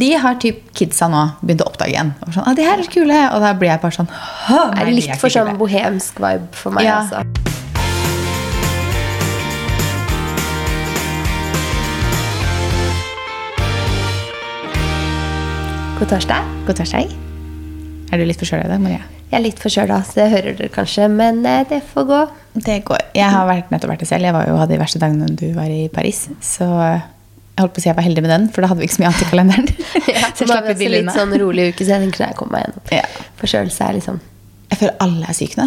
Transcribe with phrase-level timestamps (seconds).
[0.00, 2.12] De har typ kidsa nå begynt å oppdage igjen.
[2.24, 4.08] Og sånn, ah, de her er kule Og da blir jeg bare sånn
[4.46, 7.00] «Hå, Det er litt for sånn bohemsk vibe for meg, Ja.
[7.02, 7.26] altså.
[15.98, 16.44] God torsdag.
[16.66, 17.10] God torsdag.
[18.10, 19.02] Er du litt forkjøla i dag, Maria?
[19.30, 22.20] Jeg er litt forkjøla, så det hører dere kanskje, men eh, det får gå.
[22.66, 23.02] Det går.
[23.14, 24.26] Jeg har vært, nettopp vært det selv.
[24.26, 26.24] Jeg var jo, hadde de verste dagene du var i Paris.
[26.42, 26.66] Så
[27.56, 28.96] jeg holdt på å si jeg var heldig med den, for da hadde vi ikke
[28.96, 29.70] så mye annet i kalenderen.
[30.10, 32.36] Ja, så jeg slapp litt billig litt sånn rolig uke, så jeg tenker når jeg
[32.38, 32.84] kommer meg gjennom.
[32.96, 33.28] Ja.
[33.40, 34.20] Forkjølelse er liksom
[34.70, 35.66] Jeg føler alle er syke nå.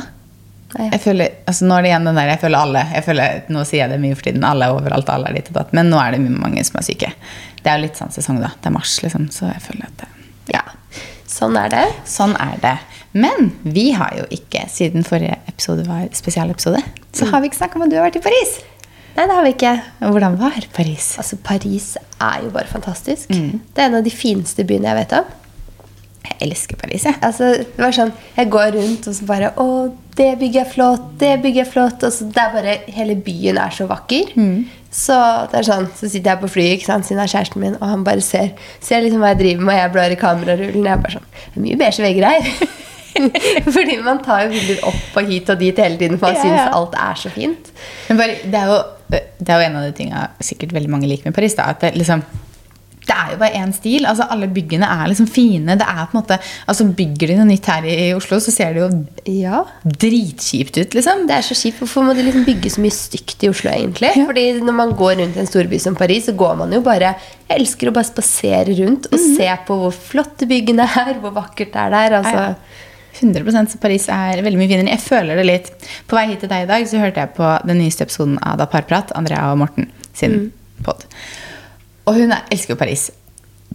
[0.73, 0.87] Ja.
[0.89, 3.61] Jeg føler, altså nå er det igjen den der, jeg føler alle jeg føler, Nå
[3.69, 4.45] sier jeg det mye for tiden.
[4.49, 5.75] Alle er overalt, alle er ditt og datt.
[5.77, 7.11] Men nå er det mange som er syke.
[7.61, 8.49] Det er jo litt sånn sesong, da.
[8.57, 9.27] Det er mars, liksom.
[9.35, 10.09] Så jeg føler at det,
[10.55, 10.63] Ja.
[11.29, 11.85] Sånn er det.
[12.09, 12.73] Sånn er det.
[13.13, 16.81] Men vi har jo ikke, siden forrige episode var spesialepisode,
[17.13, 18.55] så har vi ikke snakka om at du har vært i Paris.
[19.13, 19.71] Nei, det har vi ikke.
[20.01, 21.11] Hvordan var Paris?
[21.21, 23.29] Altså, Paris er jo bare fantastisk.
[23.29, 23.59] Mm.
[23.73, 25.31] Det er en av de fineste byene jeg vet om.
[26.23, 27.17] Jeg elsker Paris, jeg.
[27.21, 29.65] Altså, det var sånn, Jeg går rundt og så bare Å,
[30.15, 32.05] det bygget er flott, det bygget er flott.
[32.07, 34.31] Og så det er bare, Hele byen er så vakker.
[34.39, 34.63] Mm.
[34.93, 35.17] Så
[35.51, 37.75] det er sånn, så sitter jeg på flyet ikke sant, siden det er kjæresten min,
[37.79, 40.85] og han bare ser, ser liksom hva jeg driver med, og jeg blar i kamerarullen.
[40.85, 42.49] Jeg er bare sånn Det er mye beige vegger her.
[43.75, 46.43] Fordi man tar jo bilder opp og hit og dit hele tiden, for man Ja,
[46.43, 46.45] ja.
[46.45, 47.73] synes alt er så fint.
[48.09, 48.77] Men bare, det, er jo,
[49.39, 51.55] det er jo en av de tinga sikkert veldig mange liker med Paris.
[51.55, 52.23] Da, at det, liksom,
[53.03, 54.05] det er jo bare én stil.
[54.07, 55.75] altså Alle byggene er liksom fine.
[55.75, 56.37] det er på en måte,
[56.71, 58.87] altså Bygger de noe nytt her i Oslo, så ser det jo
[59.41, 60.93] Ja, dritkjipt ut.
[60.95, 61.25] liksom.
[61.27, 61.79] Det er så kjipt.
[61.81, 64.13] Hvorfor må de liksom bygge så mye stygt i Oslo, egentlig?
[64.15, 64.25] Ja.
[64.29, 67.15] Fordi når man går rundt i en storby som Paris, så går man jo bare
[67.49, 69.35] Jeg elsker å bare spasere rundt og Mhm.
[69.37, 72.17] se på hvor flotte byggene er, hvor vakkert det er der.
[72.23, 72.33] Altså.
[72.33, 72.55] Ja,
[73.19, 74.93] 100 så Paris er veldig mye finere.
[74.95, 75.89] Jeg føler det litt.
[76.09, 78.57] På vei hit til deg i dag så hørte jeg på den nyeste episoden av
[78.61, 80.51] Da Parprat, Andrea og Morten sin
[80.85, 81.05] pod.
[82.09, 83.09] Og hun er, elsker jo Paris.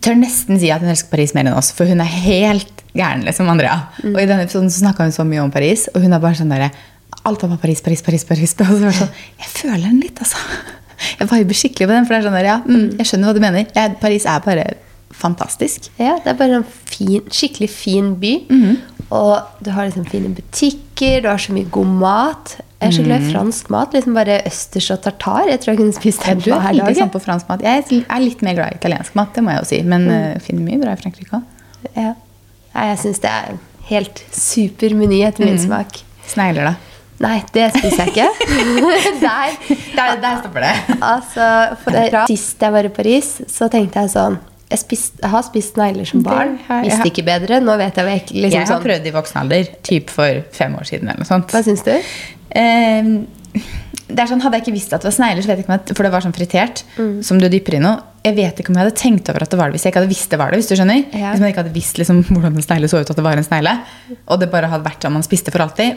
[0.03, 3.25] Tør nesten si at hun elsker Paris mer enn oss, for hun er helt gæren,
[3.27, 3.79] liksom, Andrea.
[4.05, 6.39] Og i denne episoden så snakka hun så mye om Paris, og hun er bare
[6.39, 6.71] sånn derre
[7.27, 8.23] Alt var bare Paris, Paris, Paris.
[8.25, 8.53] Paris.
[8.63, 10.39] Og så var sånn, jeg føler den litt, altså.
[11.19, 13.35] Jeg viber skikkelig på den, for det er sånn der, ja, mm, jeg skjønner hva
[13.35, 13.65] du mener.
[13.75, 14.67] Jeg, Paris er bare
[15.19, 15.89] fantastisk.
[15.99, 18.33] Ja, det er bare en fin, skikkelig fin by.
[18.55, 18.79] Mhm.
[19.15, 22.57] Og du har liksom fine butikker, du har så mye god mat.
[22.79, 23.95] Jeg er så glad i fransk mat.
[23.97, 25.49] liksom Bare østers og tartar.
[25.51, 26.99] Jeg tror jeg kunne spist det ja, er hver dag.
[27.01, 27.65] sånn på fransk mat.
[27.65, 29.81] Jeg er litt mer glad i italiensk mat, det må jeg jo si.
[29.95, 30.45] Men mm.
[30.45, 31.65] finner mye bra i Frankrike òg.
[31.97, 32.13] Ja.
[32.75, 33.57] Jeg syns det er
[33.89, 36.03] helt super meny etter min min smak.
[36.29, 36.75] Snegler, da.
[37.19, 38.29] Nei, det spiser jeg ikke.
[39.25, 39.57] der,
[39.97, 40.75] Der, der stopper det.
[41.01, 41.49] altså,
[41.83, 44.39] for det, Sist jeg var i Paris, så tenkte jeg sånn
[44.71, 46.59] Jeg, spist, jeg har spist negler som barn.
[46.69, 47.61] har Visste ikke bedre.
[47.65, 48.85] Nå vet jeg hva jeg liksom Jeg har sånn.
[48.85, 51.09] prøvd i voksen alder, typ for fem år siden.
[51.09, 51.49] eller noe sånt.
[51.55, 51.95] Hva syns du?
[52.51, 53.03] Eh,
[54.09, 55.73] det er sånn, Hadde jeg ikke visst at det var snegler, så vet jeg ikke
[55.73, 57.23] om jeg, for det var sånn fritert, Mm.
[57.25, 59.59] som du dypper i noe Jeg vet ikke om jeg hadde tenkt over at det
[59.59, 60.59] var det hvis jeg ikke hadde visst det var det.
[60.61, 61.33] hvis du skjønner Ja.
[61.33, 63.45] Hvis man ikke hadde visst liksom, hvordan en snegle så ut, at det var en
[63.45, 63.79] snegle,
[64.29, 65.97] og det bare hadde vært sånn man spiste for alltid.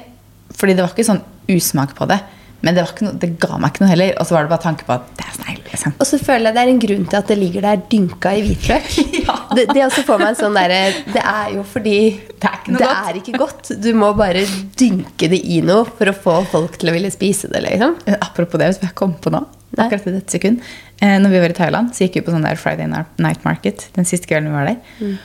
[0.53, 2.19] Fordi det var ikke sånn usmak på det.
[2.61, 4.11] Men det, var ikke noe, det ga meg ikke noe heller.
[4.21, 5.63] Og så var det bare tanke på at det er snegle.
[5.71, 5.93] liksom.
[5.97, 8.43] Og så føler jeg det er en grunn til at det ligger der dynka i
[8.47, 8.91] hvitløk.
[9.21, 9.35] Ja.
[9.55, 10.77] Det, det også får meg en sånn derre
[11.13, 11.95] Det er jo fordi
[12.41, 13.09] Det er ikke det godt.
[13.11, 13.71] er ikke godt.
[13.83, 14.41] Du må bare
[14.79, 17.61] dynke det i noe for å få folk til å ville spise det.
[17.67, 17.97] liksom.
[18.05, 19.43] Eh, Apropos det, hvis jeg kom på nå,
[19.77, 19.85] Nei.
[19.87, 20.61] akkurat i dette sekund.
[21.01, 23.87] Eh, når vi var i Thailand, så gikk vi på sånn der Friday Night Market
[23.97, 24.81] den siste kvelden vi var der.
[25.01, 25.17] Mm.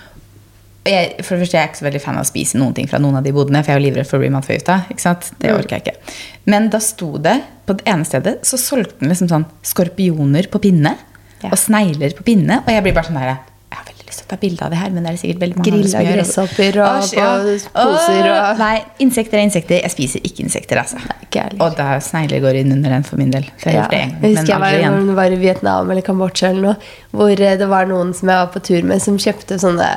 [0.87, 2.75] Og jeg, for det første, jeg er ikke så veldig fan av å spise noen
[2.79, 4.77] ting fra noen av de bodene, for jeg er jo livredd for å bli matforgifta.
[5.03, 5.33] sant?
[5.43, 6.15] Det orker jeg ikke.
[6.53, 7.35] Men da sto det,
[7.67, 10.95] på det ene stedet, så solgte den liksom sånn skorpioner på pinne.
[11.43, 11.51] Ja.
[11.51, 12.63] Og snegler på pinne.
[12.65, 13.37] Og jeg blir bare sånn der
[13.67, 15.21] Jeg har veldig lyst til å ta bilde av det her, men det er det
[15.21, 19.81] sikkert veldig mange Grilla gresshopper og Åh, på poser og- Nei, insekter er insekter.
[19.83, 20.97] Jeg spiser ikke insekter, altså.
[21.03, 21.49] Nei.
[21.61, 23.45] Og da snegler går inn under den for min del.
[23.59, 25.15] For jeg Ja, en jeg men husker jeg var, igjen.
[25.19, 26.77] var i Vietnam eller Kambodsja eller noe,
[27.13, 29.91] hvor eh, det var noen som jeg var på tur med, som kjøpte sånne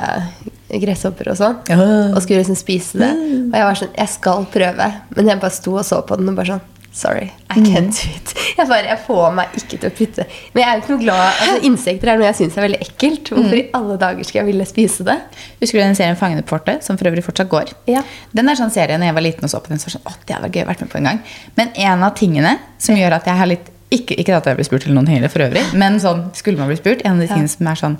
[0.82, 1.56] gresshopper og sånn.
[1.70, 1.78] Ja.
[2.14, 3.12] Og skulle liksom spise det.
[3.50, 4.90] Og jeg var sånn Jeg skal prøve.
[5.16, 8.08] Men jeg bare sto og så på den og bare sånn Sorry, I can't do
[8.10, 8.32] it.
[8.58, 11.02] Jeg bare, jeg får meg ikke til å putte Men jeg er jo ikke noe
[11.04, 13.30] glad altså, Insekter er noe jeg syns er veldig ekkelt.
[13.30, 15.14] Hvorfor i alle dager skal jeg ville spise det?
[15.62, 17.70] Husker du den serien Fangene på fortet, som for øvrig fortsatt går?
[17.88, 18.02] Ja.
[18.36, 20.10] Den er sånn serie når jeg var liten og så på den, så var sånn,
[20.10, 21.22] å, det var gøy vært med på en gang.
[21.60, 24.66] Men en av tingene som gjør at jeg har litt Ikke, ikke at jeg blir
[24.68, 27.30] spurt til noen ting for øvrig, men sånn, skulle man bli spurt, en av de
[27.30, 27.96] tingene som er sånn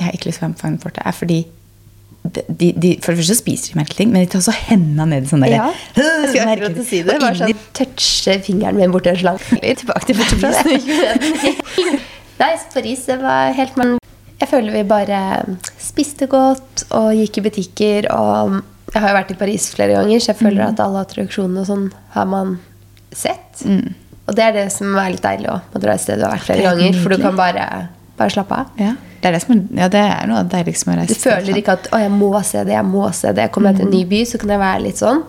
[0.00, 1.38] Jeg har ikke lyst til å være med på Fangene på fortet, er fordi
[2.32, 5.26] de, de, For det første spiser de merkelige ting, men de tar også hendene ned
[5.26, 5.68] i sånn derre Ja,
[5.98, 7.18] jeg skulle akkurat si det.
[7.22, 9.40] Bare sånn, touche fingeren min borti en slang.
[9.82, 10.62] Tilbake til Paris.
[12.36, 13.96] Nei, Paris det var helt man
[14.36, 15.20] Jeg føler vi bare
[15.80, 18.10] spiste godt og gikk i butikker.
[18.14, 18.58] Og
[18.92, 21.70] jeg har jo vært i Paris flere ganger, så jeg føler at alle attraksjonene og
[21.70, 21.86] sånn
[22.16, 22.58] har man
[23.16, 23.64] sett.
[24.26, 26.34] Og det er det som er litt deilig òg, å dra et sted du har
[26.34, 26.98] vært flere er ganger.
[27.02, 27.66] For du kan bare,
[28.18, 28.72] bare slappe av.
[28.82, 28.94] Ja.
[29.26, 31.18] Det er, det som ja, det er noe av det deiligste med å reise.
[31.18, 33.50] Du føler ikke at 'å, jeg må se det', jeg må se det.
[33.52, 35.22] Kommer jeg til en ny by, så kan jeg være litt sånn.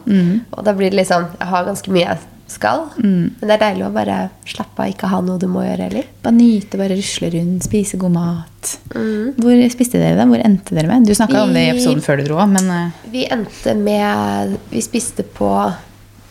[0.54, 2.18] Og da blir det litt sånn Jeg har ganske mye jeg
[2.48, 2.86] skal.
[3.02, 4.18] Men det er deilig å bare
[4.48, 6.06] slappe av, ikke ha noe du må gjøre heller.
[6.24, 8.78] Bare nyte, bare rusle rundt, spise god mat.
[8.94, 10.28] Hvor spiste dere det?
[10.30, 11.08] Hvor endte dere med?
[11.08, 14.56] Du snakka om det i episoden før du dro òg, men eh, Vi endte med
[14.72, 15.52] Vi spiste på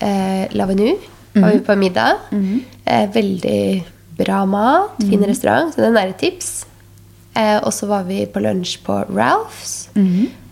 [0.01, 0.95] eh, Lavenu.
[1.37, 2.17] Var vi på middag.
[2.33, 3.85] Eh, veldig
[4.17, 4.97] bra mat.
[5.03, 5.75] Fin restaurant.
[5.75, 6.65] Så den er et tips.
[7.37, 9.89] Eh, og så var vi på lunsj på Ralphs.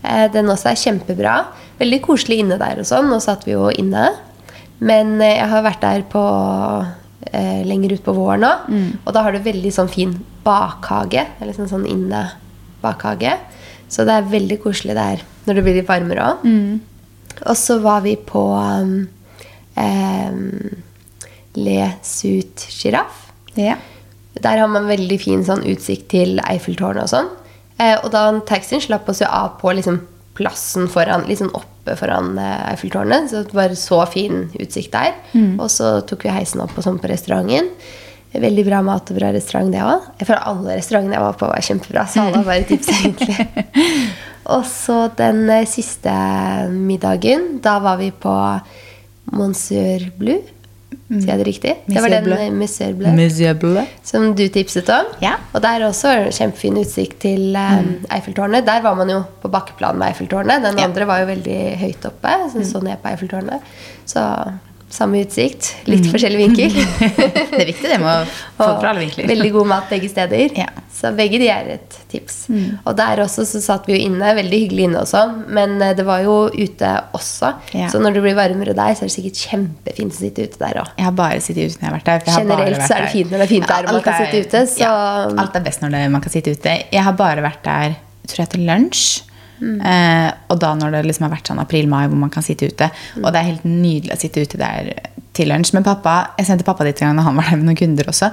[0.05, 1.35] Eh, den også er kjempebra.
[1.79, 3.09] Veldig koselig inne der og sånn.
[3.09, 4.11] Nå satt vi jo inne.
[4.79, 6.21] Men eh, jeg har vært der på
[7.31, 8.53] eh, lenger utpå våren nå.
[9.05, 10.13] Og da har du veldig sånn fin
[10.45, 11.25] bakhage.
[11.41, 12.27] Eller sånn, sånn inne
[12.83, 13.33] bakhage.
[13.89, 16.45] Så det er veldig koselig der når det blir litt varmere òg.
[17.49, 19.07] Og så var vi på um,
[21.55, 23.33] Le Sut Giraffe.
[23.57, 23.75] ja.
[24.43, 27.31] Der har man veldig fin sånn utsikt til Eiffeltårnet og sånn.
[27.79, 30.01] Eh, og da taxien slapp oss jo av på liksom,
[30.35, 33.29] plassen foran, sånn oppe foran eh, Eiffeltårnet.
[33.31, 35.15] Så det var så fin utsikt der.
[35.59, 37.71] Og så tok vi heisen opp og sånn på restauranten.
[38.35, 40.07] Veldig bra mat og bra restaurant, det òg.
[40.19, 42.05] Føler alle restaurantene jeg var på, var kjempebra.
[42.11, 43.45] Så alle har bare tips, egentlig.
[44.55, 46.15] og så den eh, siste
[46.73, 48.35] middagen, da var vi på
[49.35, 50.41] Monsieur Bleu.
[51.07, 51.71] Sier jeg det riktig?
[51.85, 52.33] Det var den Bleu.
[52.33, 52.49] eh,
[54.03, 55.05] som du tipset om.
[55.21, 55.35] Ja.
[55.53, 58.65] Og der er også kjempefin utsikt til um, Eiffeltårnet.
[58.65, 60.63] Der var man jo på bakkeplan med Eiffeltårnet.
[60.65, 60.87] Den Ja.
[60.87, 63.61] andre var jo veldig høyt oppe, så så ned på Eiffeltårnet.
[64.05, 64.23] Så
[64.95, 66.75] samme utsikt, litt forskjellig vinkel.
[67.55, 68.25] Det er viktig det med å
[68.59, 69.27] få fra alle vinkler.
[69.29, 70.55] Veldig god mat begge steder.
[70.57, 70.69] Ja.
[70.95, 72.37] Så begge de er et tips.
[72.87, 75.21] Og der også så satt vi jo inne, veldig hyggelig inne også,
[75.57, 77.51] men eh, det var jo ute også.
[77.75, 77.89] Ja.
[77.91, 80.79] Så når det blir varmere der, så er det sikkert kjempefint å sitte ute der
[80.85, 80.93] òg.
[80.95, 82.25] Jeg har bare sittet ute når jeg har vært der.
[82.31, 84.15] har Generelt vært så er det fint når det er fint der og man kan
[84.15, 84.95] er- sitte ute, så- Ja,
[85.45, 86.77] alt er best når det, man kan sitte ute.
[86.95, 89.05] Jeg har bare vært der tror jeg, til lunsj.
[89.59, 89.79] Mm.
[89.79, 92.89] Eh, og da når det liksom har vært sånn april-mai hvor man kan sitte ute.
[93.21, 94.91] Og det er helt nydelig å sitte ute der
[95.35, 95.73] til lunsj.
[95.75, 98.11] Men pappa, jeg sendte pappa dit en gang og han var der med noen kunder
[98.11, 98.31] også.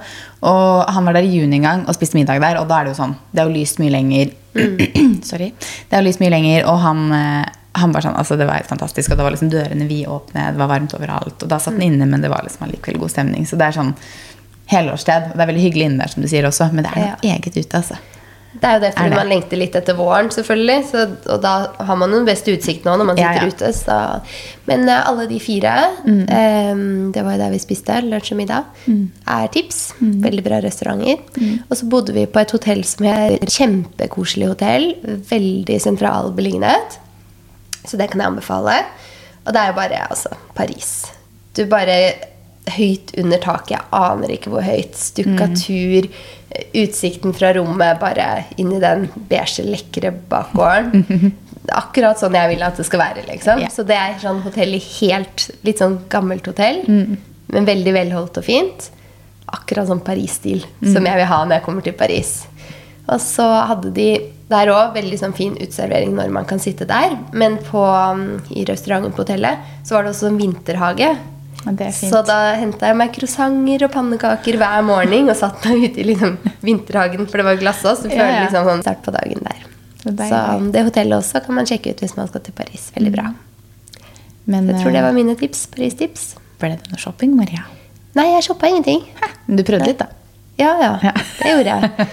[0.50, 2.60] Og han var der i juni en gang og spiste middag der.
[2.62, 4.36] Og da er det jo sånn Det er jo lyst mye lenger.
[4.58, 4.78] Mm.
[5.30, 5.50] Sorry.
[5.58, 8.60] Det er jo lyst mye lenger, og han eh, han var sånn, altså Det var
[8.60, 11.38] helt fantastisk, og da var liksom dørene vidåpne, det var varmt overalt.
[11.40, 13.46] Og da satt den inne, men det var liksom allikevel god stemning.
[13.48, 13.94] Så det er sånn
[14.72, 15.30] helårssted.
[15.30, 17.32] Og det er veldig hyggelig inne der, som du sier også, men det er noe
[17.32, 17.96] eget ute, altså.
[18.52, 19.16] Det er jo det fordi det?
[19.16, 20.78] man lengter litt etter våren, selvfølgelig.
[20.90, 21.52] Så, og da
[21.88, 23.52] har man den beste utsikten nå når man sitter ja.
[23.52, 23.70] ute.
[23.76, 23.98] Så.
[24.68, 25.72] Men uh, alle de fire,
[26.04, 26.82] eh,
[27.14, 28.82] det var jo der vi spiste, lunsj og middag,
[29.36, 29.80] er tips.
[30.00, 31.22] Veldig bra restauranter.
[31.68, 34.92] Og så bodde vi på et hotell som er Kjempekoselig hotell.
[35.30, 37.00] Veldig sentral beliggenhet.
[37.88, 38.76] Så det kan jeg anbefale.
[39.42, 40.92] Og det er jo bare altså, Paris.
[41.56, 41.96] Du bare
[42.70, 43.72] Høyt under taket.
[43.74, 44.94] Jeg aner ikke hvor høyt.
[44.94, 46.06] Stukkatur.
[46.76, 51.32] Utsikten fra rommet bare inn i den beige, lekre bakgården.
[51.72, 53.26] Akkurat sånn jeg vil at det skal være.
[53.28, 53.62] liksom.
[53.70, 56.82] Så det er sånn hotell i helt Litt sånn gammelt hotell,
[57.52, 58.90] men veldig velholdt og fint.
[59.52, 62.40] Akkurat sånn Paris-stil som jeg vil ha når jeg kommer til Paris.
[63.10, 64.08] Og så hadde de
[64.52, 67.16] der òg veldig sånn fin utservering når man kan sitte der.
[67.32, 71.08] Men på, um, i restauranten på hotellet så var det også en vinterhage.
[71.62, 76.06] Så da henta jeg meg croissanter og pannekaker hver morgen og satt meg ute i
[76.08, 78.08] liksom vinterhagen, for det var glass også.
[78.08, 78.40] Så Ja, ja.
[78.46, 79.60] liksom sånn start på dagen der.
[80.02, 80.10] Så.
[80.18, 82.88] Så um, det hotellet også kan man sjekke ut hvis man skal til Paris.
[82.96, 83.28] Veldig bra.
[84.50, 85.68] Men Jeg tror det eh, var mine tips.
[85.70, 86.24] Paris-tips.
[86.58, 87.62] ble det noe shopping, Maria?
[88.18, 89.06] Nei, jeg shoppa ingenting.
[89.46, 90.08] Men du prøvde litt, da.
[90.58, 90.90] Ja, ja.
[91.06, 91.12] Ja.
[91.38, 92.08] Det gjorde jeg.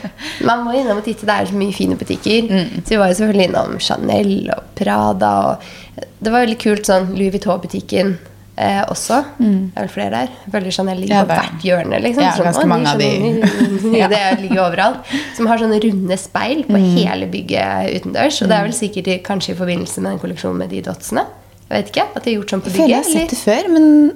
[0.48, 1.26] Man må innom og titte.
[1.28, 2.46] Det er så mye fine butikker.
[2.48, 2.84] Mm.
[2.86, 5.34] Så vi var jo selvfølgelig innom Chanel og Prada.
[5.50, 8.16] Og det var veldig kult sånn Louis Vuitton-butikken
[8.60, 9.18] eh, også.
[9.40, 10.30] Det er vel flere der.
[10.52, 11.20] Føler Chanel ligger Mm.
[11.20, 12.02] Ja, på er- hvert hjørne.
[12.04, 12.24] Liksom.
[12.24, 14.08] Ja, Sånn, ganske sånn, mange av de- Ja.
[14.12, 15.06] Det ligger overalt.
[15.36, 18.42] Som har sånne runde speil på hele bygget utendørs.
[18.44, 21.26] Og det er vel sikkert i, kanskje i forbindelse med den kolleksjonen med de dotsene.
[21.70, 23.38] Jeg vet ikke, At de har gjort sånn på Jeg føler jeg har sett det
[23.40, 24.12] før, men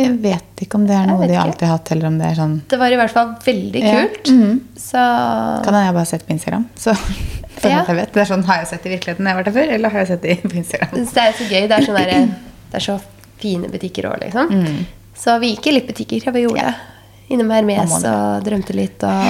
[0.00, 2.34] jeg vet ikke om det er noe de alltid har hatt, eller om det er
[2.38, 3.92] sånn Det var i hvert fall veldig Ja.
[4.00, 4.30] kult.
[4.80, 4.96] Så
[5.64, 6.68] Kan hende jeg bare har sett på Instagram.
[6.76, 6.94] Så
[7.64, 7.84] Ja.
[7.84, 8.12] jeg vet.
[8.14, 9.72] Det er sånn, Har jeg sett det i virkeligheten når jeg har vært der før,
[9.74, 10.88] eller har jeg sett det på Instagram?
[10.94, 11.68] Det er så gøy.
[11.68, 12.28] Det er, sånn der,
[12.70, 13.00] det er så
[13.40, 14.52] fine butikker òg, liksom.
[14.52, 14.84] Mm.
[15.20, 16.22] Så vi gikk i litt butikker.
[16.24, 16.74] Ja, vi gjorde det.
[17.30, 19.26] Innom Hermes og drømte litt og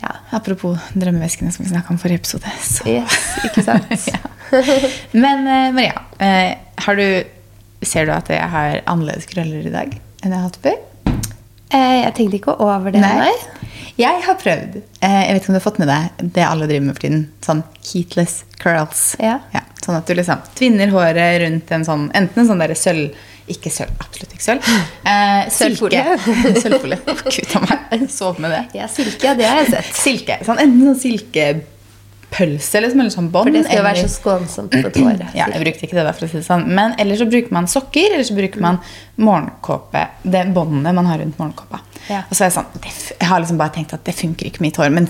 [0.00, 0.12] ja.
[0.30, 2.50] Apropos drømmeveskene som vi snakka om forrige episode.
[2.62, 2.84] Så.
[2.90, 3.92] Yes, ikke sant?
[4.12, 4.22] Ja.
[5.10, 6.52] Men eh, Maria, eh,
[6.84, 7.24] har du,
[7.82, 10.76] ser du at jeg har annerledes krøller i dag enn jeg har hatt før?
[11.74, 13.32] Eh, jeg tenkte ikke over det, nei.
[13.98, 14.76] Jeg har prøvd.
[15.00, 17.24] Jeg vet ikke om du har fått med deg det alle driver med for tiden.
[17.42, 19.06] Sånn heatless curls.
[19.18, 19.40] Ja.
[19.82, 23.94] sånn at du liksom tvinner håret rundt en sånn, enten en sånn sølv Ikke sølv.
[24.02, 24.66] Absolutt ikke sølv.
[25.06, 26.02] Eh, silke.
[26.02, 26.58] Sølvfolie.
[26.62, 26.98] Sølvfolie.
[27.06, 28.04] Gud a meg.
[28.10, 28.62] Sov med det.
[28.74, 29.90] Ja, silke, det har jeg sett.
[29.94, 30.38] Silke.
[30.46, 33.50] Sånn, enten sånn silkepølse liksom, eller sånn bånd.
[33.50, 35.22] For det skal jo være så skånsomt for tåret.
[35.38, 36.66] ja, jeg brukte ikke det der for å si det sånn.
[36.80, 38.80] Men ellers så bruker man sokker, eller så bruker man
[39.28, 40.02] morgenkåpe.
[40.26, 41.84] Det båndet man har rundt morgenkåpa.
[42.10, 42.24] Ja.
[42.26, 42.84] Og så er jeg sånn,
[43.14, 44.90] jeg har liksom bare tenkt at det funker ikke med mitt hår.
[44.98, 45.06] Men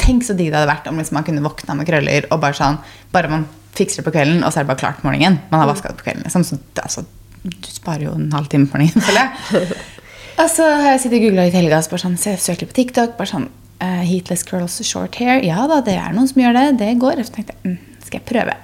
[0.00, 2.56] tenk så digg det hadde vært om liksom man kunne våkna med krøller, og bare
[2.56, 2.80] sånn,
[3.12, 3.44] bare man
[3.76, 5.40] fikser det på kvelden, og så er det bare klart på morgenen.
[5.52, 6.44] Man har vaska det på kvelden, liksom.
[6.48, 7.04] Så det, altså,
[7.50, 9.68] du sparer jo en halvtime på den, føler jeg.
[10.42, 12.76] Og så har jeg sittet og googla i helga, og bare sånn, så søkte på
[12.76, 13.16] TikTok.
[13.18, 13.48] bare sånn,
[13.82, 15.42] uh, Heatless curls short hair.
[15.42, 16.66] Ja da, det er noen som gjør det.
[16.78, 17.24] Det går.
[17.26, 18.54] Så tenkte jeg, mm, skal jeg prøve.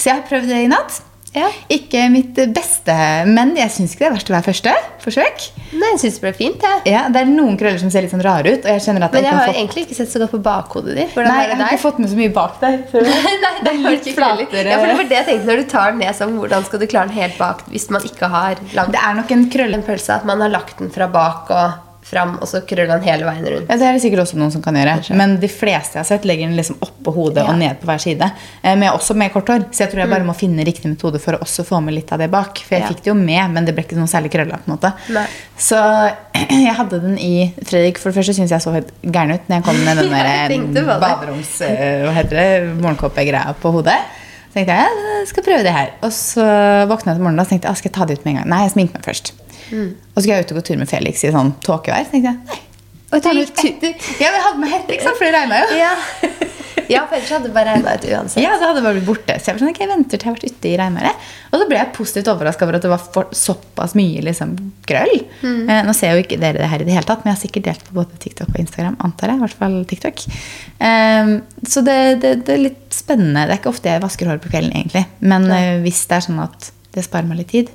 [0.00, 1.02] Så jeg har prøvd det i natt.
[1.34, 1.46] Ja.
[1.70, 2.94] Ikke mitt beste,
[3.30, 4.72] men jeg syns ikke det er verst å være første
[5.04, 5.44] forsøk.
[5.78, 6.80] Nei, jeg synes det ble fint, jeg.
[6.90, 8.64] Ja, Det er noen krøller som ser litt sånn rare ut.
[8.64, 9.60] og jeg at Men jeg jeg har fått...
[9.60, 11.14] egentlig ikke sett så godt på bakhodet ditt.
[11.16, 12.80] Nei, jeg har ikke fått med så mye bak der.
[13.44, 14.64] Nei, det er litt flatere.
[14.66, 16.82] Ja, for det var det jeg tenkte når du tar den ned sånn, hvordan skal
[16.82, 19.78] du klare den helt bak hvis man ikke har lang Det er nok en krølle.
[19.78, 23.06] en pølse, at man har lagt den fra bak og fram, og så krøller den
[23.06, 23.68] hele veien rundt.
[23.70, 24.98] Ja, Det er det sikkert også noen som kan gjøre.
[25.16, 27.50] Men de fleste jeg har sett, legger den liksom oppå hodet Ja.
[27.52, 28.22] og ned på hver side.
[28.62, 30.64] Eh, Men jeg er også med kort hår, så jeg tror jeg bare må finne
[30.66, 32.58] riktig metode for å også få med litt av det bak.
[32.58, 32.88] For jeg Ja.
[32.88, 34.58] fikk det jo med, men det ble ikke noe særlig krølla.
[34.60, 34.92] på en måte.
[35.14, 35.26] Nei.
[35.56, 35.76] Så
[36.66, 39.56] jeg hadde den i Fredrik, for det første syns jeg så helt gæren ut når
[39.56, 40.86] jeg kom med den der det.
[41.00, 41.60] baderoms...
[41.62, 42.76] eh, Hva heter det?
[42.82, 43.98] Morgenkåpegreia på hodet.
[44.50, 44.88] Så tenkte jeg
[45.20, 45.90] jeg skal prøve det her.
[46.02, 46.42] Og så
[46.90, 48.38] våkna jeg til morgenen og tenkte jeg, «Ah, skal jeg ta det ut med en
[48.40, 48.48] gang.
[48.50, 49.32] Nei, jeg sminker meg først.
[49.70, 49.92] Mm.
[49.94, 52.08] Og så skal jeg ut og gå tur med Felix i sånn tåkevær.
[52.08, 52.60] Så tenkte jeg nei.
[53.10, 53.82] Og med gikk
[54.22, 55.18] Ja, jeg hadde med ikke sant?
[55.18, 55.78] For det regna jo.
[55.80, 55.94] Ja.
[56.92, 58.42] ja, for ellers hadde det bare regna ut uansett.
[58.44, 59.34] Ja, så hadde bare blitt borte.
[59.38, 61.32] Så jeg var sånn, ok, jeg venter til jeg har vært ute i regnværet.
[61.50, 64.54] Og så ble jeg positivt overraska over at det var for, såpass mye liksom,
[64.86, 65.16] grøll.
[65.42, 65.58] Mm.
[65.64, 67.42] Eh, nå ser jo ikke dere det her i det hele tatt, men jeg har
[67.42, 69.00] sikkert delt på både TikTok og Instagram.
[69.08, 70.24] antar jeg, i hvert fall TikTok.
[70.86, 71.34] Ehm,
[71.66, 73.48] så det, det, det er litt spennende.
[73.48, 75.06] Det er ikke ofte jeg vasker håret på kvelden, egentlig.
[75.18, 77.74] Men eh, hvis det er sånn at det sparer meg litt tid,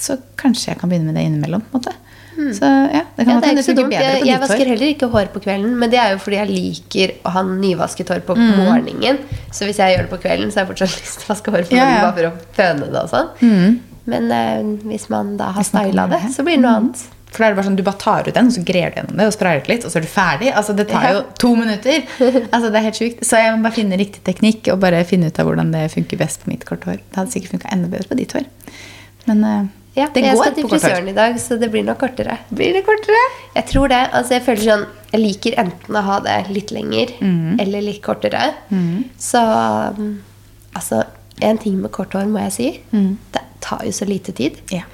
[0.00, 1.64] så kanskje jeg kan begynne med det innimellom.
[1.70, 1.94] på en måte.
[2.36, 3.32] Så ja, det kan Mm.
[3.32, 3.92] Ja, det er ikke så dumt.
[3.92, 7.14] Jeg, jeg vasker heller ikke hår på kvelden, men det er jo fordi jeg liker
[7.24, 9.18] å ha nyvasket hår på morgenen.
[9.50, 11.54] Så hvis jeg gjør det på kvelden, så har jeg fortsatt lyst til å vaske
[11.54, 12.06] hår på morgenen ja.
[12.10, 13.76] bare for å føne det og sånn.
[14.06, 17.06] Men uh, hvis man da har styla det, så blir det noe annet.
[17.26, 19.00] For da er det bare sånn, Du bare tar ut den, og så greier du
[19.00, 20.52] gjennom det, og sprayer ut litt, og så er du ferdig.
[20.52, 22.04] Altså, Det tar jo to minutter.
[22.54, 23.24] Altså, Det er helt sjukt.
[23.26, 26.20] Så jeg må bare finne riktig teknikk og bare finne ut av hvordan det funker
[26.20, 27.02] best på mitt korte hår.
[27.02, 28.46] Det hadde sikkert funka enda bedre på ditt hår.
[29.26, 31.98] Men eh, Ja, det jeg går skal til frisøren i dag, så det blir nok
[32.02, 32.38] kortere.
[32.52, 33.22] Blir det kortere?
[33.54, 34.00] Jeg tror det.
[34.12, 37.14] altså Jeg føler sånn Jeg liker enten å ha det litt lenger
[37.62, 38.42] eller litt kortere.
[39.18, 39.40] Så
[39.96, 40.18] um,
[40.76, 41.04] altså
[41.40, 42.68] En ting med kort hår, må jeg si.
[42.92, 44.60] Det tar jo så lite tid.
[44.72, 44.84] Ja.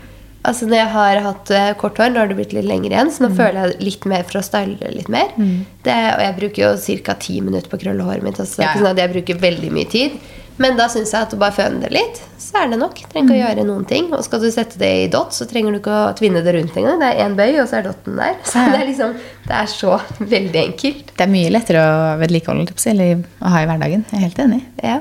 [0.45, 3.11] Altså Når jeg har hatt eh, kort hår, nå har det blitt litt lenger igjen,
[3.15, 5.29] så nå føler jeg litt mer for å style det litt mer.
[5.39, 7.15] Det, og jeg bruker jo ca.
[7.15, 8.41] ti minutter på å krølle håret mitt.
[8.43, 8.81] Altså, det er Ja, ja.
[8.83, 10.17] sånn at jeg bruker veldig mye tid.
[10.61, 12.99] Men da syns jeg at å bare føne det litt, så er det nok.
[13.13, 14.11] Trenger ikke å gjøre noen ting.
[14.13, 16.77] Og skal du sette det i dott, så trenger du ikke å tvinne det rundt
[16.77, 17.01] engang.
[17.01, 18.37] Det er én bøy, og så er dotten der.
[18.51, 19.15] Så det er liksom
[19.47, 19.97] Det er så
[20.37, 21.15] veldig enkelt.
[21.17, 24.05] Det er mye lettere å vedlikeholde eller å ha i hverdagen.
[24.11, 24.63] Jeg er helt enig.
[24.83, 25.01] Ja.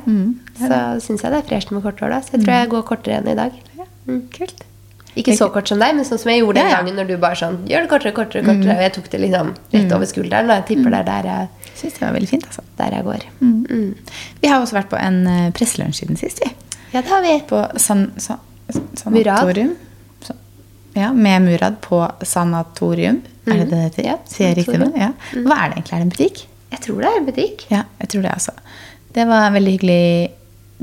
[0.61, 2.21] Så syns jeg det er fresht med kort hår, da.
[2.25, 3.55] Så jeg tror jeg går kortere enn i dag.
[4.07, 4.21] Mm.
[4.33, 4.63] Kult.
[5.19, 6.79] Ikke så kort som deg, men sånn som jeg gjorde den Ja, ja.
[6.79, 8.77] gangen når du bare sånn Gjør det kortere, kortere, kortere.
[8.77, 10.47] Og jeg tok det liksom rett over skulderen.
[10.47, 11.49] Og jeg tipper det er der jeg,
[11.81, 12.63] Syns det var veldig fint, altså.
[12.77, 13.23] der jeg går.
[13.41, 13.93] Mm.
[14.41, 16.51] Vi har også vært på en uh, presselunsj siden sist, vi.
[16.91, 17.33] Ja, det har vi.
[17.49, 19.73] På san, san, san, sanatorium.
[19.73, 19.87] Murad.
[20.93, 23.21] Ja, med Murad på sanatorium.
[23.47, 24.07] Er det det det heter?
[24.11, 24.91] Ja, Sier jeg riktig nå?
[24.91, 25.19] sanatorium.
[25.33, 25.43] Ja.
[25.47, 25.95] Hva er det egentlig?
[25.95, 26.41] Er det en butikk?
[26.71, 27.65] Jeg tror det er en butikk.
[27.71, 28.53] Ja, jeg tror det, altså.
[29.11, 30.31] Det var veldig hyggelig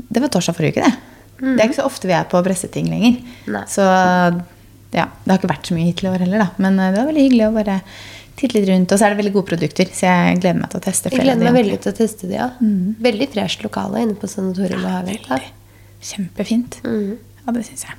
[0.09, 1.05] Det var torsdag forrige uke, det.
[1.39, 3.19] Det er ikke så ofte vi er på presseting lenger.
[3.53, 3.63] Nei.
[3.71, 6.47] Så ja, det har ikke vært så mye hittil i år heller, da.
[6.63, 7.75] Men eh, det var veldig hyggelig å bare
[8.39, 8.91] titte litt rundt.
[8.91, 11.25] Og så er det veldig gode produkter, så jeg gleder meg til å teste Jeg
[11.25, 12.49] gleder meg veldig til å teste det, ja.
[13.09, 14.29] Veldig fresht lokale inne på
[15.07, 15.17] vi.
[15.29, 15.39] Ja.
[16.11, 16.79] Kjempefint.
[16.85, 17.17] Mm.
[17.45, 17.97] Ja, det syns jeg.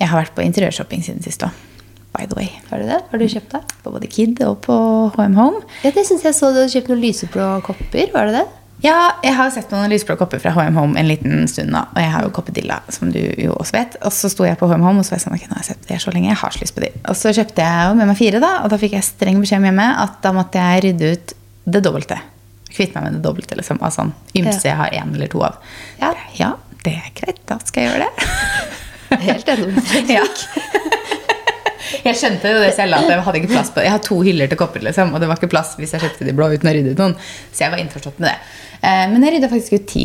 [0.00, 1.54] Jeg har vært på interiørshopping siden sist òg.
[2.12, 2.50] By the way.
[2.68, 2.98] Har du det?
[3.08, 3.62] Har du kjøpt det?
[3.84, 4.74] På både Kid og på
[5.14, 5.62] HM Home.
[5.84, 8.10] Ja, det syns jeg så du hadde kjøpt noen lyseblå kopper.
[8.12, 8.48] Var det det?
[8.82, 11.84] Ja, jeg har sett på noen lysblå kopper fra HM Home en liten stund nå.
[11.94, 13.94] Og jeg har jo koppedilla, som du jo også vet.
[14.02, 15.62] Og så sto jeg på HM Home og så var jeg sånn, ok, nå har
[15.62, 16.90] jeg sett det så lenge, jeg har så lyst på de.
[17.06, 18.50] Og så kjøpte jeg jo med meg fire, da.
[18.64, 21.34] Og da fikk jeg streng beskjed hjemme at da måtte jeg rydde ut
[21.76, 22.18] det dobbelte.
[22.72, 23.78] Kvitte meg med det dobbelte, liksom.
[23.86, 24.10] Av sånn
[24.40, 25.62] ymse jeg har én eller to av.
[26.02, 26.10] Ja.
[26.40, 26.50] ja,
[26.82, 27.38] det er greit.
[27.46, 28.30] Da skal jeg gjøre det.
[29.28, 30.16] Helt enig med.
[30.18, 30.26] Ja.
[32.02, 34.48] Jeg skjønte jo det selv at jeg hadde ikke plass på Jeg har to hyller
[34.50, 36.72] til kopper, liksom, og det var ikke plass hvis jeg kjøpte de blå uten å
[36.74, 37.14] rydde ut noen.
[37.52, 38.36] Så jeg var innforstått med det.
[38.82, 40.04] Eh, Men jeg rydda faktisk ut ti.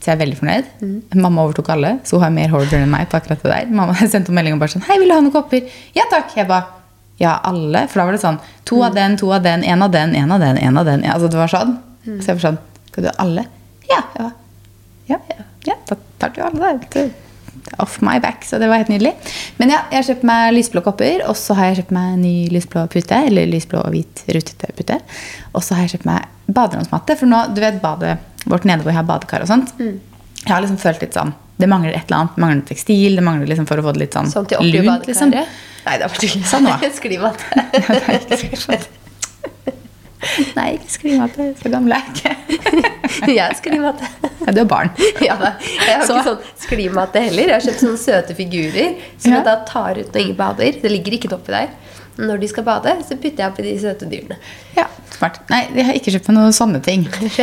[0.00, 0.66] Så jeg er veldig fornøyd.
[1.16, 3.70] Mamma overtok alle, så hun har mer hoarder enn meg på akkurat det der.
[3.72, 5.64] Mamma sendte en melding og bare sånn Hei, vil du ha noen kopper?
[5.96, 6.34] Ja takk.
[6.36, 6.66] Jeg bare
[7.20, 7.86] Ja, alle?
[7.88, 10.32] For da var det sånn To av den, to av den, en av den, en
[10.34, 11.04] av den, en av den.
[11.06, 11.76] Ja, altså det var sånn.
[12.04, 12.58] Så jeg var sånn
[12.90, 13.46] Skal du ha alle?
[13.88, 14.00] Ja.
[14.14, 14.32] Jeg bare,
[15.08, 15.18] ja,
[15.68, 17.06] ja, da tar du alle, da.
[17.80, 19.14] Off my back, så det var helt nydelig.
[19.56, 22.22] Men ja, jeg har kjøpt meg lysblå kopper, og så har jeg kjøpt meg en
[22.26, 24.98] ny lysblå pute, eller lysblå og hvit rutete pute.
[25.54, 28.90] Og så har jeg kjøpt meg baderomsmatte, for nå, du vet badet vårt nede hvor
[28.92, 29.72] jeg har badekar og sånt.
[29.78, 33.24] Jeg har liksom følt litt sånn, det mangler et eller annet, det mangler tekstil, det
[33.24, 35.30] mangler liksom for å få det litt sånn, Sånn til lunt, liksom.
[35.30, 36.68] Nei, det var ikke Sånn.
[36.98, 37.46] Sklimatte.
[38.36, 38.84] Sklimatte.
[40.56, 42.30] Nei, ikke sklimatte, så gammel er jeg ikke.
[43.28, 44.06] Jeg er sklimatte.
[44.46, 44.88] Ja, du er barn.
[45.22, 47.50] Ja, jeg har Så- ikke sånn sklimatte heller.
[47.50, 49.36] Jeg har kjøpt sånne søte figurer som Ja.
[49.36, 50.72] jeg da tar ut når ingen bader.
[50.80, 51.68] Det ligger ikke oppi der.
[52.16, 54.36] Når de skal bade, så putter jeg oppi de søte dyrene.
[54.76, 54.86] Ja,
[55.16, 55.40] smart.
[55.52, 57.06] Nei, jeg har ikke kjøpt meg noen sånne ting.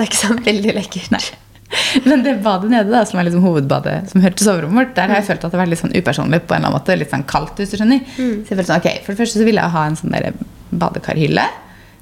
[0.00, 1.14] Det er ikke så veldig lekkert.
[1.14, 1.22] Nei.
[2.08, 5.12] Men det badet nede, da, som er liksom hovedbadet som hører til soverommet vårt, der
[5.12, 6.96] har jeg følt at det har vært litt sånn upersonlig på en eller annen måte.
[6.98, 8.02] Litt sånn kaldt, hvis du skjønner.
[8.16, 10.32] Så jeg følte sånn, ok, For det første så ville jeg ha en sånn der
[10.70, 11.46] badekarhylle.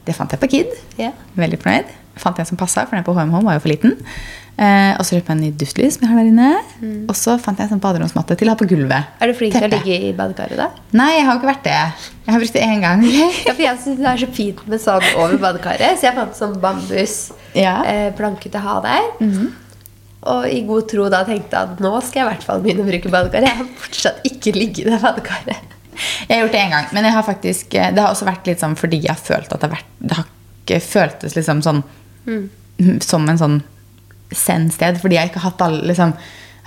[0.09, 0.77] Det fant jeg på Kid.
[0.97, 1.17] Yeah.
[1.37, 1.93] Veldig fornøyd.
[2.19, 3.97] Fant jeg en som passa, for den på HMH var jo for liten.
[4.59, 6.49] Eh, og så kjøpte jeg en ny duftlys som jeg har der inne.
[7.09, 9.13] Og så fant jeg en sånn baderomsmatte til å ha på gulvet.
[9.23, 10.67] Er du flink til å ligge i badekaret, da?
[10.99, 11.77] Nei, jeg har jo ikke vært det.
[12.27, 13.05] Jeg har brukt det én gang.
[13.47, 16.01] Ja, for jeg syns det er så fint med sånn over badekaret.
[16.01, 17.17] Så jeg fant sånn bambus
[17.55, 17.77] Ja.
[17.87, 19.09] eh, til å ha der.
[20.29, 22.83] Og i god tro da tenkte jeg at nå skal jeg i hvert fall begynne
[22.83, 23.47] å bruke badekaret.
[23.53, 25.77] Jeg har fortsatt ikke ligget i det badekaret.
[26.27, 28.47] Jeg har gjort det én gang, men jeg har faktisk, eh, det har også vært
[28.51, 30.27] litt sånn fordi jeg har følt at det har vært Det har
[30.67, 31.81] ikke føltes liksom sånn
[33.01, 33.63] som en sånn
[34.31, 35.01] send-sted.
[35.01, 36.13] fordi jeg ikke har hatt alle liksom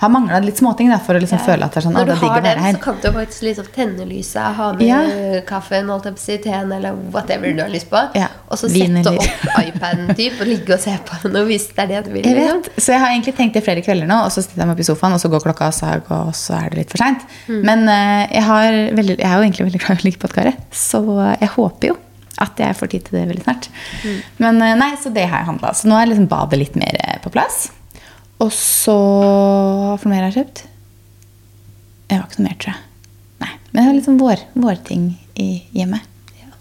[0.02, 2.14] har mangla litt småting da, for å liksom føle at det er sånn, Når du
[2.18, 4.98] har den, så kan du faktisk liksom tenne lyset, ha med Ja.
[5.46, 8.00] kaffen, holdt jeg teen eller whatever du har lyst på.
[8.18, 8.26] Ja.
[8.50, 11.84] Og så Vin sette opp iPaden typ, og ligge og se på noe hvis det
[11.84, 12.24] er det du vil.
[12.26, 12.82] Jeg Liksom.
[12.82, 14.80] så jeg har egentlig tenkt det flere kvelder nå, og så sitter jeg meg opp
[14.82, 16.98] i sofaen, og så går klokka, og så, er- og så er det litt for
[16.98, 17.22] seint.
[17.46, 17.62] Mm.
[17.62, 20.32] Men uh, jeg, har veldig, jeg er jo egentlig veldig glad i å ligge på
[20.32, 21.04] et karet, så
[21.38, 21.96] jeg håper jo
[22.40, 23.68] at jeg får tid til det veldig snart.
[24.02, 24.18] Mm.
[24.44, 25.72] Men eh, nei, så det har jeg handla.
[25.76, 27.66] Så nå er liksom badet litt mer eh, på plass.
[28.42, 30.64] Og så Hva for noe mer har jeg kjøpt?
[32.08, 32.88] Jeg har ikke noe mer, tror jeg.
[33.42, 35.06] Nei, Men jeg har liksom vår, vårting
[35.40, 36.08] i hjemmet.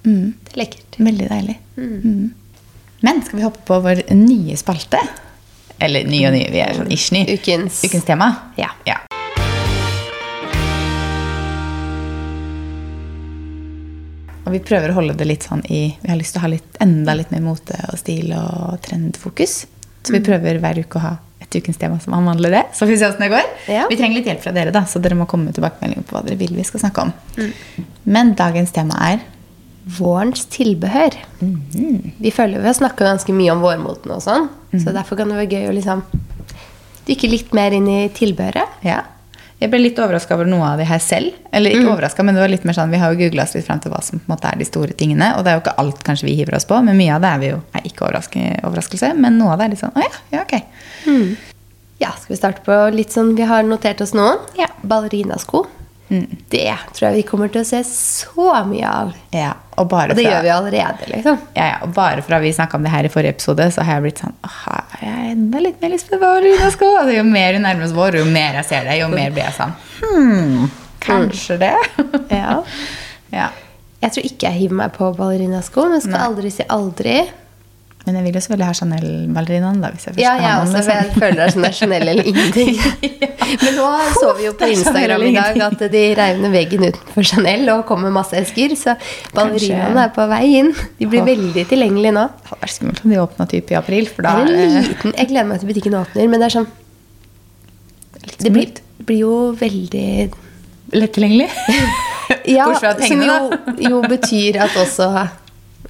[0.04, 0.34] Mm.
[0.46, 1.00] Det er lekkert.
[1.02, 1.58] Veldig deilig.
[1.78, 2.32] Mm.
[3.02, 5.02] Men skal vi hoppe på vår nye spalte?
[5.82, 7.26] Eller ny og ny, vi er sånn ish ny.
[7.34, 7.82] Ukens.
[7.88, 8.30] Ukens tema?
[8.62, 8.70] Ja.
[8.86, 9.00] ja.
[14.52, 16.50] Og vi prøver å holde det litt sånn i Vi har lyst til å ha
[16.52, 19.54] litt, enda litt mer mote og stil og trendfokus.
[20.04, 22.64] Så vi prøver hver uke å ha et ukens tema som omhandler det.
[22.76, 23.48] Så vi se åssen det går.
[23.72, 23.86] Ja.
[23.88, 26.24] Vi trenger litt hjelp fra dere, da, så dere må komme med tilbakemeldinger på hva
[26.26, 27.14] dere vil vi skal snakke om.
[28.04, 29.24] Men dagens tema er
[29.98, 31.16] Vårens tilbehør.
[31.40, 32.12] Mhm.
[32.20, 34.84] Vi føler vi har snakka ganske mye om vårmoten og sånn, Mhm.
[34.84, 36.04] så derfor kan det være gøy å liksom
[37.08, 38.68] dykke litt mer inn i tilbehøret.
[38.84, 39.02] Ja.
[39.62, 41.36] Jeg ble litt overraska over noe av det her selv.
[41.54, 43.68] Eller ikke overrasket, men det var litt mer sånn, vi har jo googla oss litt
[43.68, 45.28] frem til hva som på en måte er de store tingene.
[45.38, 47.30] Og det er jo ikke alt kanskje vi hiver oss på, men mye av det
[47.30, 49.12] er vi jo er ikke overraske, overraskelse.
[49.22, 50.56] Men noe av det er litt sånn å ja, ja, ok.
[52.02, 54.42] Ja, skal vi starte på litt sånn Vi har notert oss noen.
[54.58, 54.72] Ja.
[54.82, 55.68] Ballerinasko.
[56.10, 59.14] Det tror jeg vi kommer til å se så mye av.
[59.32, 61.40] Ja, og bare Og det fra, gjør vi allerede, liksom.
[61.58, 64.00] Ja, ja, og bare fra vi snakka om det her i forrige episode, så har
[64.00, 66.92] jeg blitt sånn åh, har jeg enda litt mer lyst på ballerinasko?
[67.02, 69.48] Altså, jo mer hun nærmer oss vår, jo mer jeg ser det, jo mer blir
[69.48, 70.70] jeg sånn Hm,
[71.04, 71.76] kanskje det?
[72.34, 72.62] Ja.
[73.40, 73.52] ja.
[74.02, 76.28] Jeg tror ikke jeg hiver meg på ballerinasko, men skal Nei.
[76.32, 77.18] aldri si aldri.
[78.02, 79.90] Men jeg vil jo selvfølgelig ha Chanel-ballerinaen, da.
[79.94, 81.22] Hvis jeg først Ja, jeg også, for jeg liksom.
[81.22, 82.72] føler det er sånn det er Chanel eller ingenting.
[83.62, 87.28] Men nå så vi jo på Instagram i dag at de reiv ned veggen utenfor
[87.32, 88.96] Chanel og kom med masse esker, så
[89.38, 90.72] ballerinaene er på vei inn.
[90.98, 92.28] De blir veldig tilgjengelige nå.
[92.32, 94.50] Det hadde vært skummelt om de åpna type i april, for da er
[94.88, 96.72] liten, jeg gleder meg til butikken åpner, men det er sånn
[98.42, 98.74] Det blir,
[99.06, 100.08] blir jo veldig
[100.98, 101.52] lett tilgjengelig.
[102.48, 103.38] Ja, som jo,
[103.84, 105.10] jo betyr at også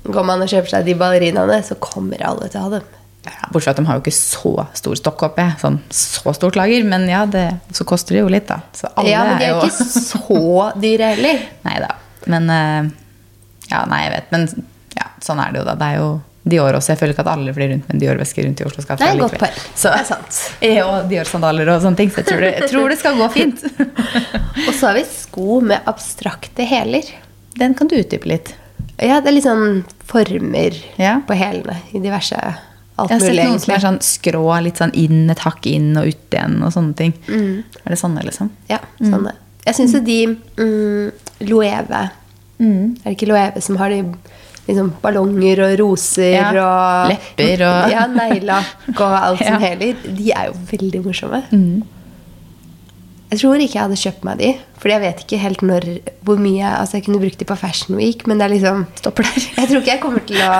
[0.03, 2.89] går man og kjøper seg de ballerinaene, så kommer alle til å ha dem.
[3.21, 5.43] Ja, Bortsett fra at de har jo ikke så stor stokk oppe.
[5.61, 6.81] Sånn, så stort lager.
[6.89, 7.43] Men ja, det,
[7.75, 8.61] så koster det jo litt, da.
[8.73, 11.43] Så alle Ja, men de er jo ikke så dyre heller.
[11.67, 11.91] Nei da.
[12.31, 12.89] Men eh,
[13.69, 14.31] Ja, nei, jeg vet.
[14.33, 14.47] Men
[14.97, 15.77] ja, sånn er det jo, da.
[15.77, 16.09] Det er jo
[16.41, 16.95] Dior også.
[16.95, 19.05] Jeg føler ikke at alle flyr rundt med en Dior-veske rundt i Oslos gater.
[19.05, 19.59] Det er godt poeng.
[19.77, 20.39] Så- Det er sant.
[20.65, 22.09] Ja, Og Dior-sandaler og sånne ting.
[22.09, 23.61] Så jeg tror det, jeg tror det skal gå fint.
[24.67, 27.13] Og så har vi sko med abstrakte hæler.
[27.61, 28.55] Den kan du utdype litt.
[29.01, 31.19] Ja, det er litt sånn former Ja.
[31.27, 32.37] på hælene i diverse
[32.99, 33.45] alt Jeg har sett mulig.
[33.47, 36.71] noen som er sånn skrå, litt sånn inn, et hakk inn og ut igjen og
[36.75, 37.13] sånne ting.
[37.27, 37.63] Mm.
[37.85, 38.49] Er det sånne, liksom?
[38.69, 39.33] Ja, sånne.
[39.65, 40.19] Jeg syns jo de
[40.57, 41.11] mm,
[41.49, 42.09] Loeve
[42.61, 42.95] Mm.
[43.03, 44.03] Er det ikke Loeve som har de
[44.67, 49.47] liksom, ballonger og roser Ja, og lepper og- Ja, neglelakk og alt Ja.
[49.53, 49.95] som heler.
[50.05, 51.41] De er jo veldig morsomme.
[53.31, 54.47] Jeg tror ikke jeg hadde kjøpt meg de,
[54.81, 55.85] Fordi jeg vet ikke helt når
[56.27, 59.23] hvor mye Altså, jeg kunne brukt de på Fashion Week, men det er liksom Stopper
[59.27, 59.45] der.
[59.57, 60.57] Jeg tror ikke jeg kommer til å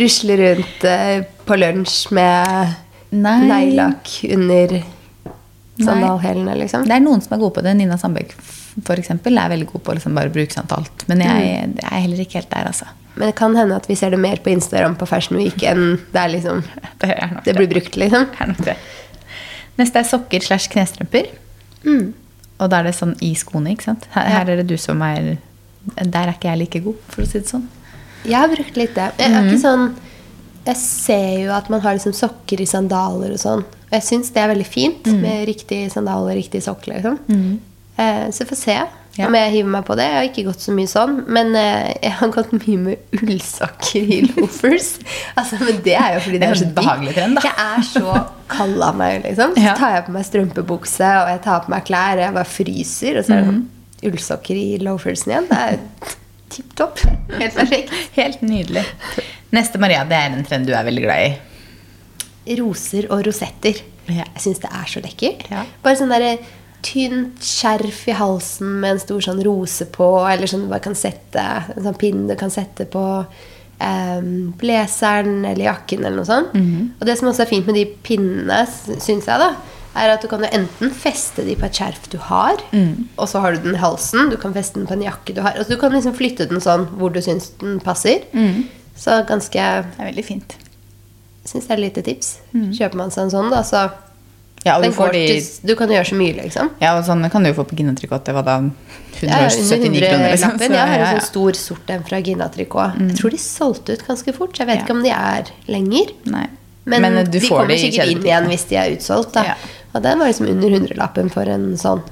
[0.00, 2.74] rusle rundt eh, på lunsj med
[3.12, 3.36] Nei.
[3.44, 4.80] neglelakk under
[5.82, 6.86] sandalhælene, liksom.
[6.88, 7.74] Det er noen som er gode på det.
[7.78, 8.32] Nina Sandberg
[8.96, 11.04] eksempel, er veldig god på å liksom bare bruke sånt alt.
[11.08, 11.74] Men jeg, Mm.
[11.76, 12.86] jeg er heller ikke helt der, altså.
[13.16, 15.98] Men det kan hende at vi ser det mer på Instagram på Fashion Week enn
[16.12, 16.62] det er liksom
[17.00, 18.24] Det er Det blir brukt, liksom.
[18.32, 18.76] Det er nok det.
[19.78, 21.28] Neste er sokker slash knestrømper.
[21.84, 22.12] Mm.
[22.62, 24.06] Og da er det sånn i skoene, ikke sant?
[24.14, 25.36] Her, her er det du som er
[25.98, 27.66] Der er ikke jeg like god, for å si det sånn.
[28.22, 29.08] Jeg har brukt litt det.
[29.18, 29.88] Jeg er ikke sånn
[30.62, 33.64] Jeg ser jo at man har liksom sokker i sandaler og sånn.
[33.66, 36.94] Og jeg syns det er veldig fint med riktig sandal og riktig sokker.
[36.94, 37.18] Liksom.
[37.98, 38.76] Eh, så får se
[39.12, 39.26] Ja.
[39.28, 40.06] om jeg hiver meg på det.
[40.08, 41.18] Jeg har ikke gått så mye sånn.
[41.36, 44.94] Men eh, jeg har gått mye med ullsokker i loafers.
[45.38, 47.44] altså, men det er jo fordi det, Det er er så behagelig trend, da.
[47.44, 48.14] Jeg er så
[48.52, 49.52] kald av meg, liksom.
[49.58, 52.52] Så tar jeg på meg strømpebukse, og jeg tar på meg klær, og jeg bare
[52.54, 53.20] fryser.
[53.20, 53.60] Og så er det mm.
[54.08, 55.50] ullsokker i loafersen igjen.
[55.52, 56.16] Det er
[56.56, 57.04] tipp topp.
[57.36, 57.94] Helt perfekt.
[58.16, 58.86] Helt nydelig.
[59.52, 62.56] Neste, Maria, det er en trend du er veldig glad i.
[62.64, 63.84] roser og rosetter.
[64.08, 64.24] Ja.
[64.24, 65.46] Jeg syns det er så lekkert.
[65.52, 65.68] Ja.
[65.84, 66.34] Bare sånn derre
[66.82, 70.94] tynt skjerf i halsen med en stor sånn rose på, eller sånn du bare kan
[70.98, 71.42] sette
[71.76, 73.02] en sånn pinne du kan sette på
[73.82, 76.52] um, blazeren eller jakken eller noe sånt.
[76.54, 76.90] Mhm.
[77.00, 78.64] Og det som også er fint med de pinnene,
[78.98, 79.52] syns jeg, da,
[79.94, 83.08] er at du kan jo enten feste de på et skjerf du har, Mm.
[83.18, 84.30] og så har du den i halsen.
[84.30, 85.52] Du kan feste den på en jakke du har.
[85.52, 88.22] Altså, du kan liksom flytte den sånn hvor du syns den passer.
[88.32, 88.64] Mm.
[88.96, 89.60] Så ganske Det
[89.98, 90.56] er veldig fint.
[91.44, 92.38] syns det er et lite tips.
[92.54, 93.90] Kjøper man seg en sånn, da, så
[94.64, 96.68] Ja, du, til, du kan gjøre så mye, liksom.
[96.78, 98.56] ja, og sånn kan du jo få på Gina-trikot Det var da?
[99.22, 100.54] Ja, 179 kroner, liksom.
[100.58, 101.10] Så, Jeg har jo ja, ja.
[101.18, 102.96] sånn stor sort en fra Gina Tricot.
[102.98, 104.84] Jeg tror de solgte ut ganske fort, så jeg vet Ja.
[104.86, 106.12] ikke om de er lenger.
[106.30, 106.46] Nei.
[106.84, 109.32] Men, Men, du de får kommer sikkert inn igjen hvis de er utsolgt.
[109.36, 109.44] Da.
[109.52, 109.54] Ja.
[109.94, 112.02] Og den var liksom under hundrelappen for en sånn.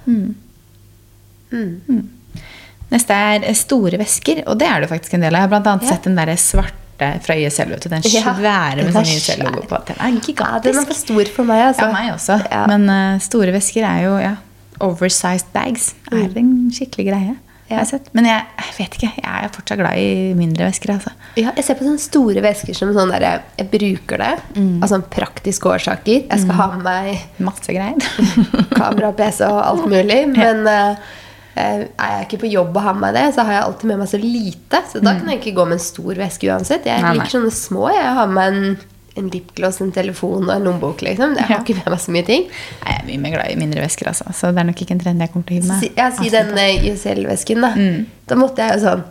[2.90, 5.46] Neste er store vesker, og det er det faktisk en del av.
[5.46, 5.88] Jeg har annet Ja.
[5.94, 6.79] sett den der svarte
[7.24, 7.88] fra YSL, vet du.
[7.92, 9.58] Den svære med sånn svær.
[9.70, 9.80] på.
[9.90, 10.40] Den er gigantisk.
[10.46, 11.86] Ja, den er for stor for meg, altså.
[11.88, 12.38] Ja, meg også.
[12.50, 12.64] Ja.
[12.70, 14.34] Men uh, store vesker er jo ja,
[14.80, 15.94] oversized bags.
[16.12, 17.36] Er en skikkelig greie.
[17.70, 17.76] Ja.
[17.78, 18.08] Har sett.
[18.18, 19.08] Men jeg, jeg vet ikke.
[19.22, 20.90] Jeg er fortsatt glad i mindre vesker.
[20.96, 21.12] Altså.
[21.38, 24.80] Ja, jeg ser på sånne store vesker som sånn der, Jeg bruker det Mm.
[24.82, 26.24] av sånne praktiske årsaker.
[26.26, 27.94] Jeg skal ha med meg Masse greier.
[28.74, 30.18] kamera, PC og alt mulig.
[30.34, 30.96] Men eh,
[31.56, 34.08] er jeg ikke på jobb og har med det, så har jeg alltid med meg
[34.12, 34.80] så lite.
[34.92, 36.86] Så da kan jeg ikke gå med en stor veske uansett.
[36.86, 37.32] Jeg nei, liker nei.
[37.34, 37.88] sånne små.
[37.94, 38.76] Jeg har med en,
[39.18, 41.02] en lipgloss, en telefon og en lommebok.
[41.02, 41.34] Liksom.
[41.36, 41.62] Jeg har Ja.
[41.64, 42.46] ikke med meg så mye ting.
[42.86, 44.30] Jeg er mye glad i mindre vesker, altså.
[44.32, 45.80] Så det er nok ikke en trend jeg kommer til å hive meg.
[45.82, 47.72] Si, ja, si den eh, YSL-vesken, da.
[47.74, 48.06] Mm.
[48.30, 49.04] Da måtte jeg jo sånn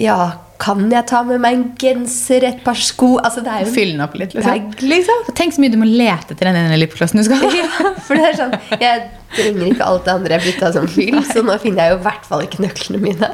[0.00, 0.16] Ja,
[0.62, 3.74] kan jeg ta med meg en genser, et par sko Altså, det er jo Fylle
[3.74, 4.52] Fyll den opp litt, liksom.
[4.70, 5.24] bag, liksom.
[5.38, 7.50] Tenk så mye du må lete etter den ene lipglossen du skal ha.
[7.58, 9.02] Ja, for det er sånn Jeg
[9.34, 12.04] trenger ikke alt det andre jeg bytta som fyll, så nå finner jeg jo i
[12.06, 13.32] hvert fall ikke nøklene mine.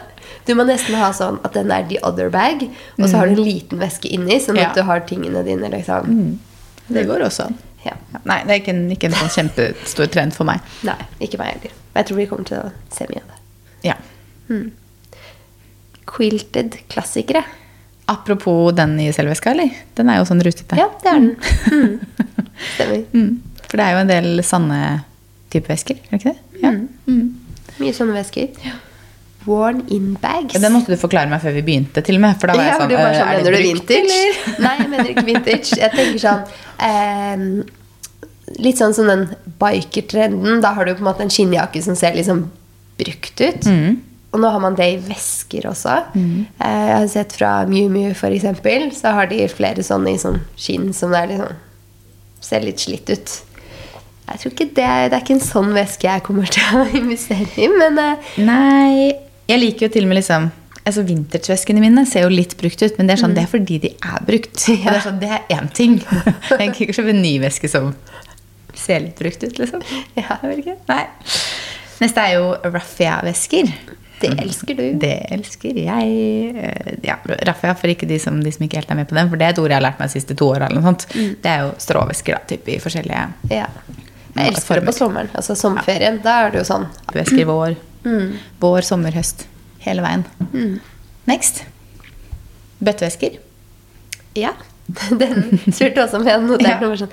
[0.49, 2.63] Du må nesten ha sånn at den er the other bag,
[2.97, 4.71] og så har du en liten veske inni, sånn Ja.
[4.71, 6.39] at du har tingene dine, liksom.
[6.89, 7.59] Det går også an.
[7.85, 7.93] Ja.
[8.15, 10.65] Ja, Nei, det er ikke en, ikke en sånn kjempestor trend for meg.
[10.89, 11.77] Nei, ikke meg heller.
[11.99, 13.41] Jeg tror vi kommer til å se mye av det.
[13.91, 13.99] Ja.
[14.49, 14.88] Quilted
[16.09, 17.45] klassikere.
[18.09, 19.71] Apropos den i selveska, eller?
[19.95, 20.79] Den er jo sånn rutete.
[20.81, 21.31] Ja, det er den.
[21.73, 22.35] Mm.
[22.75, 23.05] Stemmer.
[23.19, 23.29] Mm.
[23.69, 24.79] For det er jo en del sanne
[25.53, 26.61] type vesker, er det ikke det?
[26.63, 26.71] Ja.
[27.05, 27.27] Mm.
[27.79, 28.71] Mye sånne vesker.
[29.45, 30.57] Worn in bags.
[30.57, 32.39] Ja, Den måtte du forklare meg før vi begynte, til og med.
[32.41, 34.01] For da var jeg sånn ja, var «Øh, sånn, er Mener du vintage?
[34.01, 35.79] eller?» Nei, jeg mener ikke vintage.
[35.83, 36.43] Jeg tenker sånn
[36.89, 37.47] ehm,
[38.65, 39.27] Litt sånn som den
[39.61, 40.63] bikertrenden.
[40.65, 42.47] Da har du på en måte en skinnjakke som ser liksom
[42.99, 43.69] brukt ut.
[43.69, 43.99] Mm.
[44.33, 45.95] Og nå har man det i vesker også.
[46.13, 50.41] Eh, Jeg har sett fra Miu Miu eksempel, så har de flere sånne i sånn
[50.61, 51.57] skinn som er sånn,
[52.45, 53.39] ser litt slitt ut.
[54.29, 57.49] Jeg tror ikke det, det er ikke en sånn veske jeg kommer til å investere
[57.57, 59.15] i, men eh, Nei,
[59.49, 60.51] jeg liker jo til og med liksom
[60.89, 63.77] altså Vintage-veskene mine ser jo litt brukt ut, men det er sånn, det er fordi
[63.83, 64.57] de er brukt.
[64.73, 64.93] Ja.
[64.93, 65.99] Det er sånn, det er én ting.
[66.49, 67.91] Jeg kan ikke kjøpe en ny veske som
[68.77, 69.83] ser litt brukt ut, liksom.
[70.17, 70.37] Ja.
[70.89, 71.03] Nei.
[72.01, 73.69] Neste er jo raffia-vesker.
[74.21, 74.85] Det elsker du.
[74.99, 76.57] Det elsker jeg.
[76.57, 79.29] Eh, Ja, raffia, for ikke de som, de som ikke helt er med på den,
[79.31, 80.69] for det er et ord jeg har lært meg de siste to åra.
[80.69, 83.67] Det er jo stråvesker da, typ, i forskjellige Ja.
[84.39, 85.29] Jeg elsker det på sommeren.
[85.35, 86.21] Altså sommerferien.
[86.23, 86.87] Da er det jo sånn.
[87.13, 87.45] vesker.
[87.47, 88.37] Vår, Mm.
[88.61, 89.47] vår, sommer, høst.
[89.81, 90.25] Hele veien.
[91.27, 91.65] Next.
[92.81, 93.39] Bøttevæsker.
[94.39, 94.53] Ja.
[95.19, 96.79] Den spurte også jeg hadde notert Ja.
[96.81, 97.11] noe sånn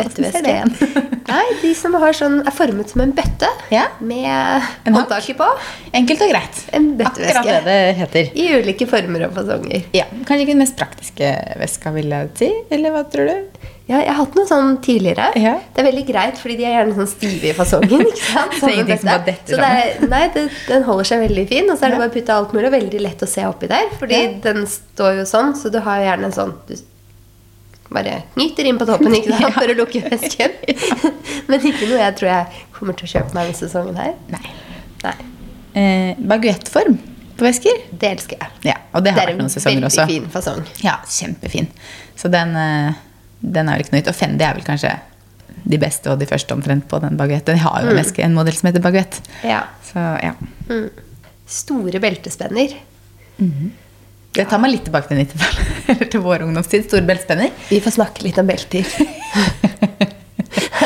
[0.00, 1.14] bøtteveske.
[1.30, 3.84] Nei, de som har sånn, er formet som en bøtte Ja.
[4.00, 5.46] med En håndtaket på.
[5.94, 6.62] Enkelt og greit.
[6.76, 7.38] En bøtteveske.
[7.38, 8.30] Akkurat det det heter.
[8.34, 9.84] I ulike former og fasonger.
[9.94, 12.50] Ja, Kanskje ikke den mest praktiske veska, vil jeg si.
[12.70, 13.68] Eller hva tror du?
[13.90, 15.32] Ja, jeg har hatt noe sånn tidligere.
[15.40, 15.56] Ja.
[15.74, 18.04] Det er veldig greit, fordi de er gjerne sånn stive i fasongen.
[18.06, 18.52] ikke sant?
[19.26, 21.90] Det er Så det er, nei, det, den holder seg veldig fin, og så er
[21.96, 22.70] det bare å putte alt mulig.
[22.70, 24.30] Veldig lett å se oppi der, fordi Ja.
[24.46, 26.76] den står jo sånn, så du har gjerne en sånn du
[27.90, 30.52] bare knyter inn på toppen ikke sant, for å lukke vesken.
[31.50, 34.14] Men ikke noe jeg tror jeg kommer til å kjøpe meg denne sesongen her.
[34.32, 34.42] Nei.
[35.04, 35.16] Nei,
[35.80, 36.96] Eh, Baguettform
[37.38, 37.76] på vesker.
[37.94, 38.48] det elsker jeg.
[38.72, 40.06] Ja, og det har Det er vært en noen sesonger veldig også.
[40.10, 40.64] fin fasong.
[40.82, 41.68] Ja, kjempefin.
[42.18, 42.98] Så den, eh,
[43.40, 44.10] den er vel ikke noe nytt.
[44.10, 44.90] Og Fendi er vel kanskje
[45.70, 47.54] de beste og de første omtrent på den baguetten.
[47.54, 49.20] De har jo en, veske, en modell som heter baguett.
[49.46, 49.62] Ja.
[49.86, 50.34] Så ja.
[51.46, 52.74] Store beltespenner.
[54.36, 55.78] Det tar meg litt tilbake til 90-tallet.
[55.94, 56.84] Eller til vår ungdomstid.
[56.86, 57.50] Store beltspenner.
[57.70, 58.86] Vi får snakke litt om belter.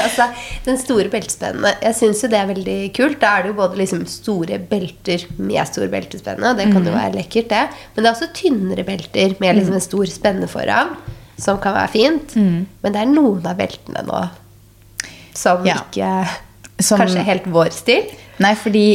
[0.05, 0.27] altså,
[0.65, 3.19] den store beltespennene Jeg syns jo det er veldig kult.
[3.23, 6.95] Da er det jo både liksom store belter med stor beltespenne, og det kan jo
[6.95, 7.65] være lekkert, det.
[7.95, 10.95] Men det er også tynnere belter med liksom en stor spenne foran,
[11.41, 12.35] som kan være fint.
[12.39, 14.25] Men det er noen av beltene nå
[15.35, 15.81] som Ja.
[15.85, 16.11] ikke
[16.83, 18.09] Som- Kanskje helt vår stil.
[18.43, 18.87] Nei, fordi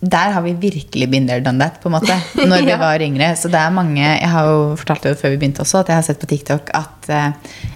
[0.00, 2.14] der har vi virkelig been there, done that, på en måte.
[2.38, 2.76] Når vi Ja.
[2.78, 3.32] var yngre.
[3.36, 5.96] Så det er mange Jeg har jo fortalt det før vi begynte også, at jeg
[5.98, 7.32] har sett på TikTok at uh,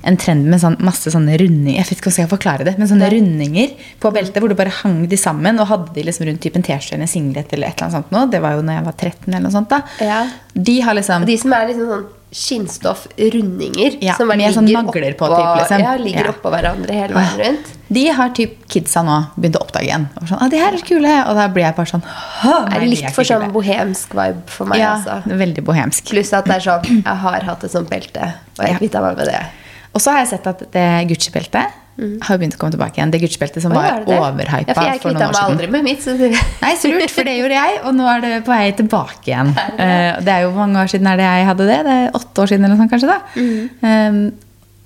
[0.06, 2.76] en trend med sånn, masse sånne rundinger Jeg vet ikke hvordan jeg skal forklare det,
[2.78, 3.16] men sånne ja.
[3.16, 6.62] rundinger på beltet hvor du bare hang de sammen og hadde de liksom rundt typen
[6.62, 8.24] T-skjorte singlet eller et eller annet sånt nå.
[8.30, 9.82] Det var jo når jeg var 13 eller noe sånt, da.
[9.98, 10.22] Ja.
[10.54, 13.99] De har liksom de som er liksom sånn skinnstoff-rundinger.
[14.03, 15.81] Ja, som med sånn nagler på, oppå- typ, liksom.
[15.85, 16.33] Ja, ligger Ja.
[16.33, 17.66] oppå hverandre hele veien rundt.
[17.92, 20.09] De har typ kidsa nå begynt å oppdage igjen.
[20.21, 21.25] Og sånn, ah, de her er kule.
[21.29, 24.79] Og da blir jeg bare sånn Det er litt for sånn bohemsk vibe for meg,
[24.79, 25.23] Ja, altså.
[25.27, 26.09] veldig bohemsk.
[26.09, 29.16] Pluss at det er sånn Jeg har hatt et sånt belte, og jeg kvitta meg
[29.16, 29.47] med det.
[29.95, 31.66] Og så har jeg sett at det Gucci-beltet
[31.98, 33.11] har begynt å komme tilbake igjen.
[33.12, 35.50] Det Gucci-beltet som var er overhypa Ja, for for noen år meg siden.
[35.50, 36.05] aldri med mitt.
[36.05, 36.31] Så det,
[36.62, 39.52] Nei, så lurt, for det gjorde jeg, og nå er det på vei tilbake igjen.
[39.52, 41.81] Uh, det er jo mange år siden er det jeg hadde det.
[41.88, 43.12] Det er åtte år siden eller noe sånt, kanskje.
[43.12, 44.09] da.
[44.09, 44.24] Um,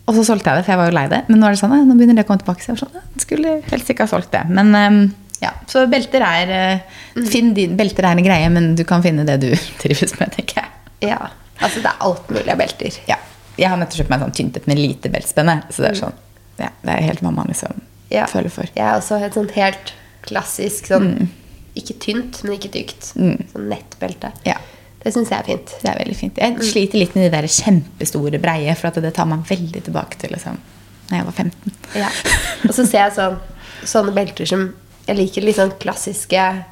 [0.06, 1.22] og så solgte jeg det, for jeg var jo lei det.
[1.28, 2.62] Men nå er det sånn, ja, nå begynner det å komme tilbake.
[2.62, 4.44] Så jeg var sånn, jeg skulle helst ikke ha solgt det.
[4.50, 5.00] Men um,
[5.42, 6.52] ja, så belter er
[7.16, 7.24] mm.
[7.30, 9.50] Finn din, belter er en greie, men du kan finne det du
[9.82, 11.10] trives med, tenker jeg.
[11.12, 11.26] ja.
[11.56, 12.96] Altså, det er alt mulig av belter.
[13.08, 13.16] Ja.
[13.56, 15.54] Jeg har nettopp kjøpt meg sånn tyntet med lite beltspenne.
[15.72, 16.16] Så det er sånn,
[16.58, 18.26] ja, det er helt hva man liksom Ja.
[18.30, 18.68] føler for.
[18.76, 19.92] Jeg er også et sånt helt
[20.26, 21.28] klassisk sånn
[21.76, 23.10] Ikke tynt, men ikke tykt.
[23.12, 24.30] Sånn nettbelte.
[24.46, 24.54] Ja.
[25.02, 25.74] Det syns jeg er fint.
[25.82, 26.38] Det er veldig fint.
[26.40, 30.32] Jeg sliter litt med de der kjempestore breie, for det tar meg veldig tilbake til
[30.32, 30.56] liksom,
[31.10, 31.76] når jeg var 15.
[32.00, 32.08] Ja.
[32.64, 33.36] Og så ser jeg sånn,
[33.84, 34.72] sånne belter som
[35.06, 36.64] Jeg liker litt sånn klassiske,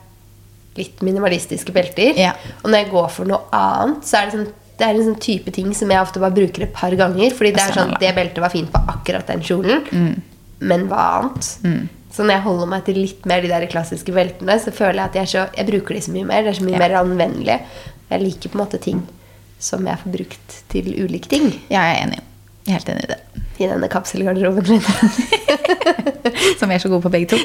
[0.75, 2.17] litt minimalistiske belter.
[2.19, 2.33] Ja.
[2.65, 5.21] Og når jeg går for noe annet, så er det sånn det er en sånn
[5.23, 7.31] type ting som jeg ofte bare bruker et par ganger.
[7.37, 9.85] Fordi det er sånn, det beltet var fint på akkurat den kjolen,
[10.65, 11.51] men hva annet?
[12.15, 15.05] Så når jeg holder meg til litt mer de der klassiske beltene, så føler jeg
[15.11, 16.43] at jeg, så, jeg bruker de så mye mer.
[16.47, 16.83] Det er så mye Ja.
[16.85, 17.57] mer anvendelig.
[18.11, 19.01] Jeg liker på en måte ting
[19.59, 22.21] som jeg får brukt til ulike ting Ja, jeg er enig.
[22.67, 23.19] Jeg er helt enig i det.
[23.59, 24.81] i denne kapselgarderoben min.
[26.59, 27.39] Som vi er så gode på begge to.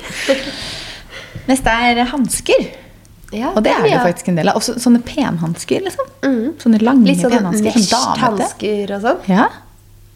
[1.50, 2.70] Neste er hansker.
[3.36, 4.02] Ja, Og det er det ja.
[4.04, 4.58] faktisk en del av.
[4.58, 6.08] Også sånne penhansker, liksom.
[6.62, 7.76] Sånne lange Litt sånn penhansker.
[7.76, 9.20] Sånn mesh-hansker og sånn.
[9.30, 9.48] Ja.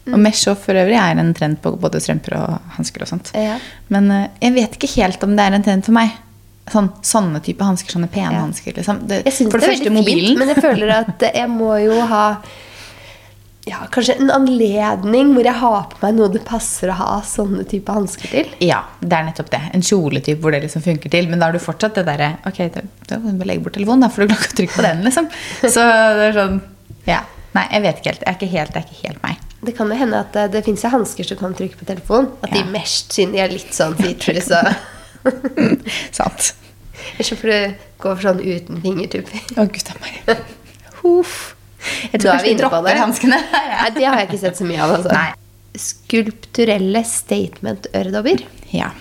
[0.10, 3.32] Og mesh og for øvrig er en trend på både strømper og hansker og sånt.
[3.38, 3.56] Ja.
[3.94, 6.18] Men uh, jeg vet ikke helt om det er en trend for meg.
[6.72, 8.76] Sånn, sånne type hansker, sånne penhansker.
[8.80, 9.04] Liksom.
[9.08, 10.28] Det, Jeg syns det er veldig mobilen.
[10.34, 12.26] fint, men jeg føler at jeg må jo ha
[13.66, 17.64] ja, kanskje en anledning hvor jeg har på meg noe det passer å ha sånne
[17.70, 18.50] type hansker til.
[18.60, 19.62] Ja, det er nettopp det.
[19.78, 21.30] En kjoletype hvor det liksom funker til.
[21.32, 22.60] Men da har du fortsatt det derre Ok,
[23.08, 25.04] da må du legge bort telefonen, da, for du klarer ikke å trykke på den,
[25.08, 25.30] liksom.
[25.64, 25.86] Så
[26.20, 26.60] det er sånn
[27.08, 27.22] Ja.
[27.54, 28.20] Nei, jeg vet ikke helt.
[28.24, 29.42] Det er ikke helt, det er ikke helt meg.
[29.64, 32.32] Det kan jo hende at det, det fins hansker som kan trykke på telefonen.
[32.44, 32.64] At Ja.
[32.64, 34.60] de mest siden de er litt sånn features så.
[36.12, 36.54] Sant.
[37.16, 39.44] Ellers så får du gå for sånn uten fingertupper.
[39.56, 40.42] Å, gud a meg.
[41.04, 41.38] Huff.
[42.12, 43.40] Jeg tror kanskje vi dropper hanskene.
[43.82, 44.96] Nei, det har jeg ikke sett så mye av.
[44.98, 45.12] Altså.
[45.14, 45.30] Nei.
[45.84, 48.44] Skulpturelle statement-øredobber.
[48.74, 48.92] Ja.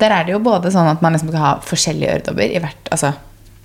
[0.00, 2.88] Der er det jo både sånn at man liksom kan ha forskjellige øredobber i hvert
[2.94, 3.12] altså,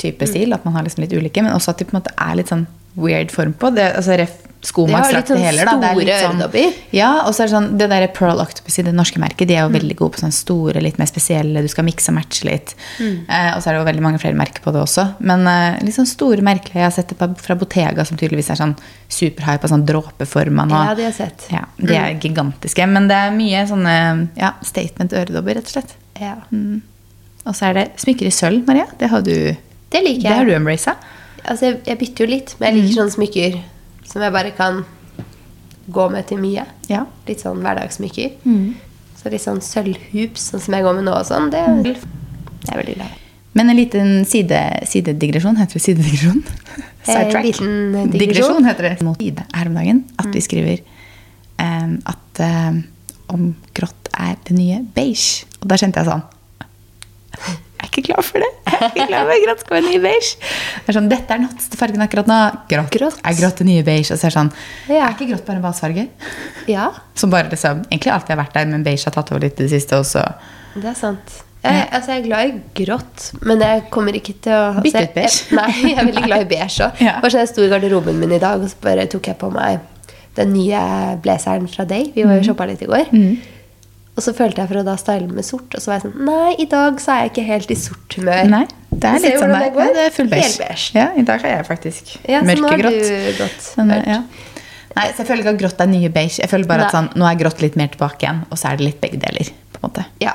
[0.01, 0.29] type Mm.
[0.33, 0.53] stil.
[0.53, 2.51] At man har liksom litt ulike, men også at de på en måte er litt
[2.51, 3.73] sånn weird form på.
[3.75, 5.74] Det, altså, ref, Det sånn heller, da.
[5.78, 6.74] Det er litt sånn- øredobber.
[6.91, 9.54] Ja, og så er det sånn Det derre Pearl Octopus i det norske merket, de
[9.56, 9.80] er jo Mm.
[9.80, 11.62] veldig gode på sånne store, litt mer spesielle.
[11.62, 12.74] Du skal mikse og matche litt.
[13.00, 13.26] Mm.
[13.30, 15.15] Eh, og så er det jo veldig mange flere merker på det også.
[15.22, 16.74] Men eh, litt sånn store merkelige.
[16.74, 18.76] Jeg har sett det fra Bottega, som tydeligvis er sånn
[19.10, 20.86] superhype og sånn dråpeforma nå.
[20.88, 21.46] Ja, de har sett.
[21.52, 22.88] Ja, de er gigantiske.
[22.89, 25.93] Men det er mye sånne ja, statement-øredobber, rett og slett.
[26.20, 26.36] Ja.
[27.46, 28.86] Og så er det smykker i sølv, Maria.
[28.98, 29.32] Det har du,
[29.91, 30.24] Det liker jeg.
[30.24, 30.96] det har du embracet.
[31.46, 33.60] Altså, jeg, jeg bytter jo litt, men jeg liker sånne smykker
[34.08, 34.84] som jeg bare kan
[35.88, 36.65] gå med til mye.
[36.91, 37.06] Ja.
[37.28, 38.36] Litt sånn hverdagssmykker.
[39.17, 41.96] Så litt sånn sølvhoops, sånn som jeg går med nå og sånn, det, det
[42.72, 43.24] er veldig glad i.
[43.58, 45.58] Men en liten side, sidedigresjon.
[45.58, 46.43] Heter det sidedigresjon?
[47.08, 47.46] Sidetrack.
[47.46, 47.70] liten
[48.12, 48.20] digresjon.
[48.20, 49.06] digresjon heter det.
[49.08, 50.82] Mot side her om dagen at vi skriver
[51.63, 52.82] um, at um,
[53.32, 53.46] om
[53.78, 55.48] grått er det nye beige.
[55.62, 56.26] Og da kjente jeg sånn
[57.88, 58.50] er ikke klar for det.
[58.67, 60.34] Jeg er ikke klar for grått skal være nye beige.
[60.38, 62.38] Det er sånn, Dette er den hotteste fargen akkurat nå.
[62.69, 63.19] Grått, Grått.
[63.23, 64.12] er grått det nye beige.
[64.13, 64.52] Og så er det sånn
[64.91, 65.02] Ja.
[65.08, 66.08] Er ikke grått bare en basefarge?
[66.69, 69.60] Ja, Som bare liksom Egentlig alltid har vært der, men beige har tatt over litt
[69.60, 69.97] i det siste.
[69.97, 70.23] også.
[70.78, 71.43] det er sant.
[71.67, 75.13] Jeg, altså jeg er glad i grått, men jeg kommer ikke til å altså, ut
[75.17, 75.32] beige.
[75.50, 77.02] Jeg, nei, jeg er veldig glad i beige òg.
[77.08, 77.15] Ja.
[77.23, 79.50] Bare sånn jeg sto i garderoben min i dag, og så bare tok jeg på
[79.52, 79.80] meg
[80.38, 82.12] den nye blazeren fra Day.
[82.15, 83.10] Vi var jo shoppa litt i går.
[84.17, 86.25] Og så følte jeg for å da style med sort, og så var jeg sånn
[86.25, 88.47] Nei, i dag så er jeg ikke helt i sort humør.
[88.49, 89.65] Nei, det er litt sånn der.
[89.69, 89.84] det.
[89.86, 90.53] Ja, det er full beige.
[90.58, 90.88] Beige.
[90.97, 92.88] Ja, i dag er jeg faktisk Ja, så nå har du
[93.38, 93.67] grått.
[93.77, 94.19] Men, ja.
[94.97, 96.39] Nei, så jeg føler ikke at grått er nye beige.
[96.41, 98.80] Jeg føler bare at sånn, nå er grått litt mer tilbake igjen, og så er
[98.82, 99.51] det litt begge deler.
[99.77, 100.06] på en måte.
[100.25, 100.34] Ja.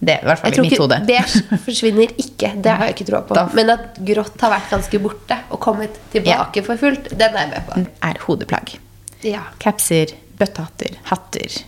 [0.00, 0.96] Det er i hvert fall i mitt hode.
[1.04, 2.54] beige forsvinner ikke.
[2.64, 3.34] Det har jeg ikke troa på.
[3.36, 7.44] Da- Men at grått har vært ganske borte og kommet tilbake for fullt, den er
[7.44, 7.86] jeg med på.
[8.08, 8.78] er hodeplagg.
[9.28, 9.42] Ja.
[9.60, 11.58] Capser, bøttehatter, hatter.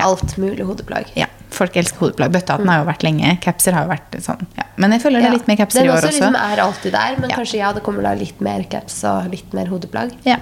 [0.00, 0.08] Ja.
[0.08, 1.12] Alt mulig hodeplagg.
[1.18, 2.32] Ja, Folk elsker hodeplagg.
[2.32, 3.34] Bøttehatten har jo vært lenge.
[3.44, 4.44] Capser har jo vært sånn.
[4.56, 4.64] Ja.
[4.80, 6.10] Men jeg føler det er litt mer capser i år også.
[6.14, 9.30] Den Liksom er alltid der, men kanskje ja, det kommer da litt mer caps og
[9.34, 10.14] litt mer hodeplagg.
[10.24, 10.38] Ja.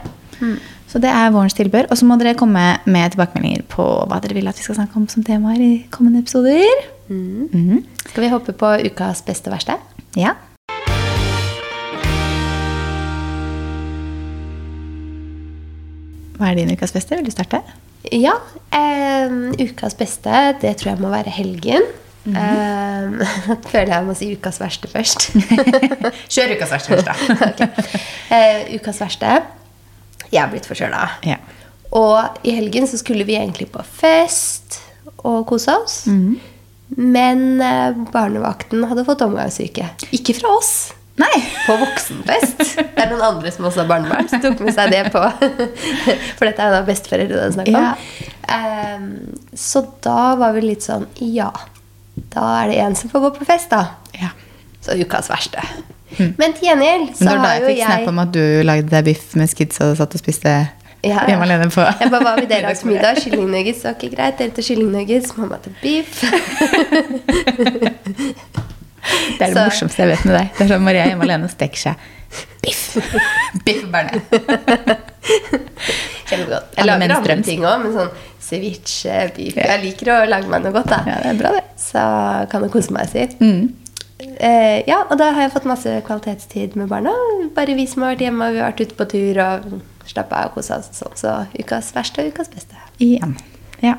[0.88, 1.88] Så det er vårens tilbør.
[1.90, 5.01] Og så må dere komme med tilbakemeldinger på hva dere vil at vi skal snakke
[5.01, 6.85] om som temaer i kommende episoder.
[7.09, 7.83] Mhm.
[8.07, 9.79] Skal vi hoppe på ukas beste verste?
[10.16, 10.37] Ja.
[16.38, 17.16] Hva er din ukas beste?
[17.18, 17.64] Vil du starte?
[18.15, 18.35] Ja.
[18.73, 21.85] eh, ukas beste, det tror jeg må være helgen.
[22.29, 23.29] eh,
[23.73, 25.31] føler jeg må si ukas verste først.
[26.33, 27.15] Kjør ukas verste først, da.
[27.51, 28.03] okay.
[28.35, 29.39] Eh, ukas verste.
[30.29, 31.07] Jeg er blitt forkjøla.
[31.27, 31.39] Ja.
[31.97, 34.83] Og i helgen så skulle vi egentlig på fest
[35.25, 36.03] og kose oss.
[36.97, 39.89] Men eh, barnevakten hadde fått omgangssyke.
[40.17, 40.73] Ikke fra oss.
[41.18, 41.38] Nei!
[41.66, 42.61] På voksenfest.
[42.78, 45.22] Det er noen andre som også har barnebarn, som tok med seg det på.
[46.38, 47.88] For dette er jo da besteforeldre det er snakk om.
[47.88, 47.92] Ja.
[48.48, 49.09] Um,
[49.59, 51.50] så da var vi litt sånn Ja,
[52.33, 53.98] da er det en som får gå på fest, da.
[54.16, 54.31] Ja.
[54.85, 55.62] Så ukas verste.
[56.40, 58.88] Men til gjengjeld Men jo det Når da jeg fikk snap om at du lagde
[58.88, 60.54] deg biff mens kidsa satt og spiste
[61.04, 61.26] ja.
[61.28, 63.20] hjemme alene på Jeg bare, Hva vil dere ha til middag?
[63.22, 63.85] Kyllingnuggets?
[63.90, 64.40] Ok, greit.
[64.40, 65.37] Dere til kyllingnuggets.
[65.37, 66.24] Mamma til biff.
[69.03, 70.49] Det er det Så- morsomste jeg vet med deg.
[70.59, 71.95] Det er sånn Maria hjemme alene og steker seg
[72.63, 72.83] biff.
[73.65, 74.23] biff bearnés.
[76.29, 76.75] Kjempegodt.
[76.77, 78.11] Jeg lager andre ting òg, men sånn
[78.49, 79.67] ceviche, biff Ja.
[79.75, 81.03] Jeg liker å lage meg noe godt, da.
[81.09, 81.65] Ja, det er bra, det.
[81.81, 82.03] Så
[82.53, 83.25] kan du kose meg, si.
[83.41, 83.75] Mm.
[84.41, 87.13] Eh, ja, og da har jeg fått masse kvalitetstid med barna.
[87.55, 90.51] Bare vi som har vært hjemme, vi har vært ute på tur og slappa av
[90.51, 90.91] og kosa oss.
[90.97, 91.15] Sånn.
[91.19, 92.75] Så ukas verste og ukas beste.
[93.01, 93.37] Igjen.
[93.85, 93.95] Ja.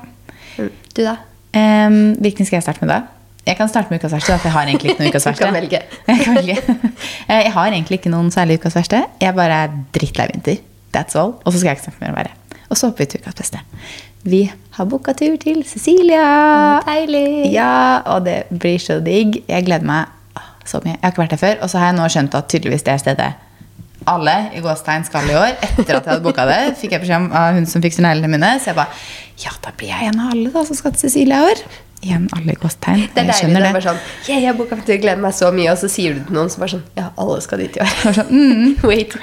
[0.57, 0.69] Mm.
[0.93, 1.15] Du, da?
[1.55, 3.01] Um, hvilken skal jeg starte med da?
[3.49, 5.47] Jeg kan starte med ukas verste, for jeg har egentlig ikke noen ukas verste.
[6.49, 6.59] Jeg.
[7.29, 9.03] Eh, jeg har egentlig ikke noen særlig ukas verste.
[9.21, 10.61] Jeg bare er drittlei vinter.
[10.95, 11.35] That's all.
[11.43, 12.63] Og så skal jeg ikke snakke mer om været.
[12.69, 13.61] Og så hopper vi til ukas beste.
[14.23, 14.39] Vi
[14.77, 16.23] har booka tur til Cecilia.
[16.87, 17.51] Deilig.
[17.53, 19.43] Ja, og det blir så digg.
[19.45, 20.09] Jeg gleder meg
[20.39, 20.95] ah, så mye.
[20.95, 22.95] Jeg har ikke vært der før, og så har jeg nå skjønt at tydeligvis det
[22.95, 23.29] er stedet
[24.09, 25.51] alle i gåstegn skal i år.
[25.59, 28.31] Etter at jeg hadde booka det, fikk jeg beskjed om av hun som fikser neglene
[28.31, 28.55] mine.
[28.61, 28.95] Så jeg bare
[29.39, 31.61] Ja, da blir jeg en av alle da som skal til Cecilia i år.
[31.99, 33.01] Igjen alle gåstegn.
[33.01, 33.35] Det er deilig.
[33.41, 35.89] skjønner Det er bare sånn yeah, jeg boka tur, gleder meg så mye, og så
[35.91, 37.95] sier du til noen som bare sånn Ja, alle skal dit i år.
[38.15, 38.75] sånn, mm.
[38.89, 39.15] Wait.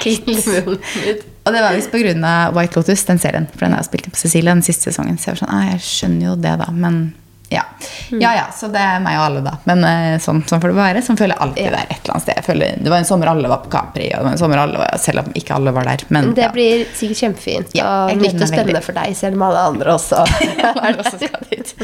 [1.47, 2.35] Og det var visst pga.
[2.57, 3.47] White Lotus, den serien.
[3.53, 5.17] For den har jeg spilt inn på Cecilia den siste sesongen.
[5.17, 6.69] Så jeg var sånn, ah, jeg skjønner jo det, da.
[6.75, 7.01] Men
[7.51, 7.63] ja.
[8.11, 9.53] Ja ja, så det er meg og alle, da.
[9.71, 11.03] Men eh, sånn, sånn får det være.
[11.07, 11.71] Sånn føler jeg alltid Ja.
[11.71, 12.41] det er et eller annet sted.
[12.47, 14.81] Føler, det var en sommer alle var på Capri, og det var en sommer alle
[14.83, 16.05] var, selv om ikke alle var der.
[16.09, 16.51] Men Det ja.
[16.55, 18.83] blir sikkert kjempefint Ja, og nytt og spennende veldig.
[18.89, 20.25] for deg, selv om alle andre også
[21.17, 21.75] skal dit.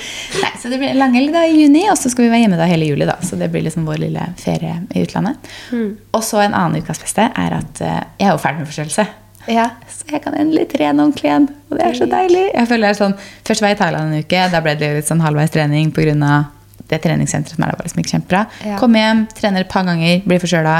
[0.42, 2.66] Nei, så det blir langhelg da i juni, og så skal vi være hjemme da
[2.70, 3.06] hele juli.
[3.08, 5.36] da, Så det blir liksom vår lille ferie i utlandet.
[5.72, 5.96] Mm.
[6.12, 9.06] Og så en annen ukas beste er at eh, jeg er jo ferdig med forkjølelse.
[9.50, 9.68] Ja.
[9.90, 11.46] Så jeg kan endelig trene ordentlig igjen.
[11.70, 12.44] Og det er så deilig.
[12.54, 13.14] Jeg føler jeg er sånn,
[13.48, 14.42] Først var jeg i Thailand en uke.
[14.52, 16.42] Da ble det litt sånn halvveis trening pga.
[16.92, 17.78] det treningssenteret som er der.
[17.78, 18.42] var liksom ikke kjempebra.
[18.66, 18.76] Ja.
[18.80, 20.76] Kom hjem, trener et par ganger, blir forkjøla.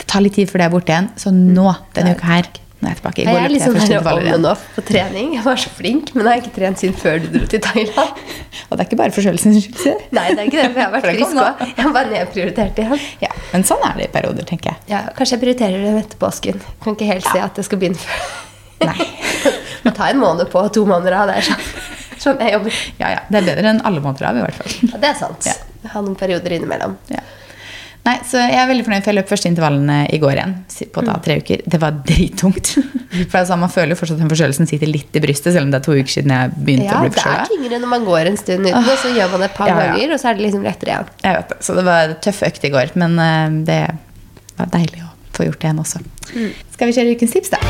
[0.00, 1.08] Det tar litt tid før det er borte igjen.
[1.16, 2.48] Så nå, denne uka her,
[2.82, 3.22] nå er jeg tilbake.
[3.22, 5.34] I går Jeg er liksom jeg intervaller on and off på trening.
[5.36, 8.24] Jeg var så flink, men jeg har ikke trent siden før du dro til Thailand.
[8.68, 10.02] Og det er ikke bare forkjølelsens skyld.
[10.18, 11.62] Nei, det er ikke det, for jeg har vært frisk òg.
[11.76, 13.06] Jeg bare nedprioritert igjen.
[13.22, 14.84] Ja, Men sånn er det i perioder, tenker jeg.
[14.94, 16.62] Ja, kanskje jeg prioriterer det etter påsken.
[16.84, 18.22] Kan ikke helt se at det skal begynne før.
[18.88, 19.08] Nei.
[19.84, 21.28] Må ta en måned på, to måneder av.
[21.30, 21.68] Det er sånn,
[22.24, 22.80] sånn jeg jobber.
[23.02, 23.20] Ja, ja.
[23.28, 24.76] Det er bedre enn alle måneder av, i hvert fall.
[24.88, 25.48] Ja, det er sant.
[25.50, 25.90] Ja.
[25.92, 26.96] Ha noen perioder innimellom.
[27.12, 27.22] Ja.
[28.02, 30.54] Nei, så Jeg er veldig fornøyd, for jeg løp første intervallene i går igjen.
[30.90, 31.60] På da tre uker.
[31.70, 32.72] Det var drittungt.
[33.30, 35.70] For altså, Man føler jo fortsatt at den forkjølelsen sitter litt i brystet, selv om
[35.70, 37.46] det er to uker siden jeg begynte Ja, å bli Ja, det er forkjøla.
[37.52, 39.76] tyngre når man går en stund uten, og så gjør man det et par Ja,
[39.78, 39.84] ja.
[39.92, 41.12] ganger, og så er det liksom lettere igjen.
[41.22, 43.80] Jeg vet det, Så det var tøff økt i går, men eh, det
[44.58, 46.02] var deilig å få gjort det igjen også.
[46.74, 47.62] Skal vi kjøre ukens tips, da?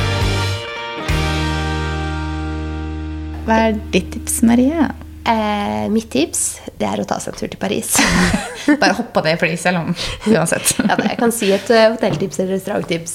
[3.43, 4.89] Hva er ditt tips, Maria?
[5.29, 7.93] Eh, mitt tips det er å ta seg en tur til Paris.
[8.83, 9.93] Bare hopp på det, selv om
[10.33, 10.73] Uansett.
[10.89, 13.15] ja, da, jeg kan si et eh, hotelltips eller restauranttips,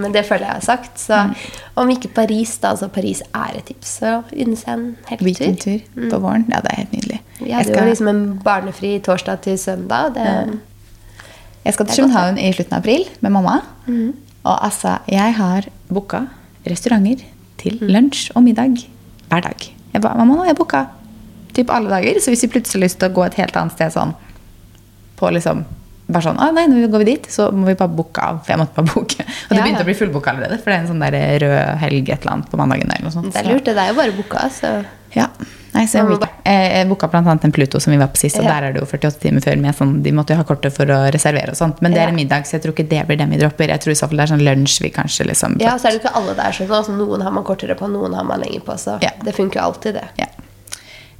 [0.00, 0.98] men det føler jeg har sagt.
[1.02, 1.18] Så
[1.80, 3.94] om ikke Paris, da, så Paris er et tips.
[4.00, 5.52] Så unne seg en helgetur.
[5.52, 6.46] Weekendtur på våren.
[6.52, 7.20] Ja, det er helt nydelig.
[7.40, 10.14] Vi hadde skal- jo liksom en barnefri torsdag til søndag.
[10.16, 10.58] Det,
[11.64, 13.60] Jeg skal til København i slutten av april med mamma.
[13.86, 14.10] Mm.
[14.44, 16.26] Og altså, jeg har booka
[16.68, 17.24] restauranter
[17.58, 17.88] til Mhm.
[17.94, 18.76] lunsj og middag
[19.30, 19.70] hver dag.
[19.94, 20.86] Jeg ba, mamma, nå har jeg booka
[21.56, 22.20] typ alle dager.
[22.20, 24.14] Så hvis vi plutselig har lyst til å gå et helt annet sted sånn
[25.18, 25.64] på liksom
[26.04, 28.42] bare sånn, ah, nei, nå går vi dit, så må vi bare booke av.
[28.44, 29.24] For jeg måtte bare booke.
[29.24, 29.86] Og det begynte ja.
[29.86, 32.50] å bli fullbooka allerede, for det er en sånn der rød helg et eller annet
[32.52, 32.90] på mandagen.
[32.92, 33.32] eller noe sånt.
[33.32, 33.64] det er lurt.
[33.64, 34.42] Det er jo bare booka.
[34.52, 34.72] Så.
[35.14, 35.30] Ja.
[35.74, 38.52] Nei, så jeg, jeg, booka annet en Pluto som vi var på sist, og Ja.
[38.52, 39.56] der er det jo 48 timer før.
[39.64, 41.80] Med sånn, de måtte jo ha kortet for å reservere og sånt.
[41.80, 43.72] Men det er en middag, så jeg tror ikke det blir dem vi dropper.
[43.72, 45.96] Jeg tror i så fall det er sånn lunsj vi kanskje liksom Ja, så er
[45.96, 46.70] det jo ikke alle der sånn.
[46.70, 48.76] Altså, noen har man kortere på, noen har man lenger på.
[48.76, 50.08] Så det funker jo alltid, det.
[50.20, 50.28] ja.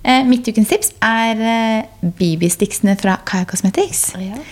[0.05, 4.11] Eh, mitt ukens tips er eh, BB-sticksene fra Kaya Cosmetics.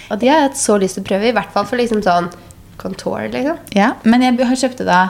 [0.08, 2.00] Og de har jeg hatt så lyst til å prøve, i hvert fall for liksom
[2.04, 2.30] sånn
[2.80, 3.60] contour, liksom.
[3.76, 5.02] Ja, men jeg har kjøpte da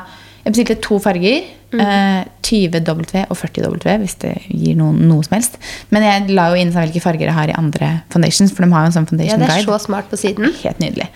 [0.43, 1.45] jeg bestilte to farger.
[1.73, 1.81] Mm.
[1.81, 5.55] eh, 20W og 40W, hvis det gir noen, noe som helst.
[5.95, 8.75] Men jeg la jo inn sånn hvilke farger jeg har i andre foundations, for de
[8.75, 9.47] har jo en sånn foundation guide.
[9.47, 9.79] Ja, det er guide.
[9.79, 10.53] så smart på siden.
[10.59, 11.09] Helt nydelig.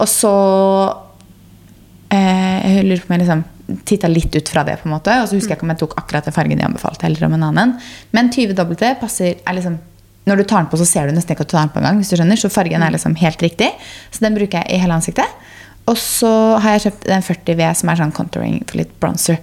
[0.00, 0.32] Og så
[2.10, 3.44] eh, Jeg lurer på meg liksom
[3.86, 5.14] titta litt ut fra det, på en måte.
[5.22, 7.36] Og så husker jeg ikke om jeg tok akkurat den fargen de anbefalte, heller om
[7.38, 7.76] en annen.
[8.16, 9.78] Men 20W passer er liksom
[10.28, 11.80] Når du tar den på, så ser du nesten ikke at du tar den på
[11.80, 11.96] engang.
[11.96, 13.70] hvis du skjønner, Så fargen er liksom helt riktig.
[14.12, 15.26] Så den bruker jeg i hele ansiktet.
[15.88, 19.40] Og så har jeg kjøpt den 40V som er sånn contouring for litt bronzer.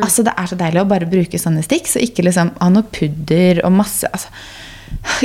[0.00, 2.86] Altså Det er så deilig å bare bruke sånne sticks, og ikke liksom ha noe
[2.94, 4.30] pudder og masse altså,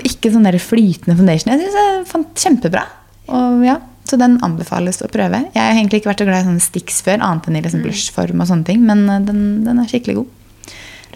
[0.04, 1.54] Ikke sånn der flytende foundation.
[1.54, 2.84] Jeg synes det er kjempebra.
[3.28, 3.78] Og ja,
[4.08, 5.43] Så den anbefales å prøve.
[5.51, 7.84] Jeg har egentlig ikke vært så glad i sånne sticks før, annet enn i liksom
[7.84, 10.34] blushform og sånne ting, men eh, den, den er skikkelig god.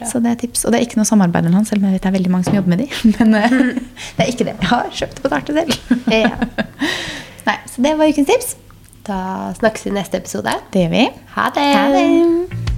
[0.08, 0.66] Så det er tips.
[0.66, 2.34] Og det er ikke noe samarbeid med han, selv om jeg vet det er veldig
[2.34, 2.88] mange som jobber med de.
[3.20, 3.56] Men eh,
[4.18, 4.58] det er ikke det.
[4.58, 6.02] Jeg har kjøpt det på det selv.
[6.12, 6.34] Ja.
[7.48, 8.52] Nei, så det var ukens tips.
[9.08, 9.22] Da
[9.58, 10.58] snakkes vi i neste episode.
[10.74, 11.08] Det gjør vi.
[11.38, 11.72] Ha det!
[11.78, 12.71] Ha det!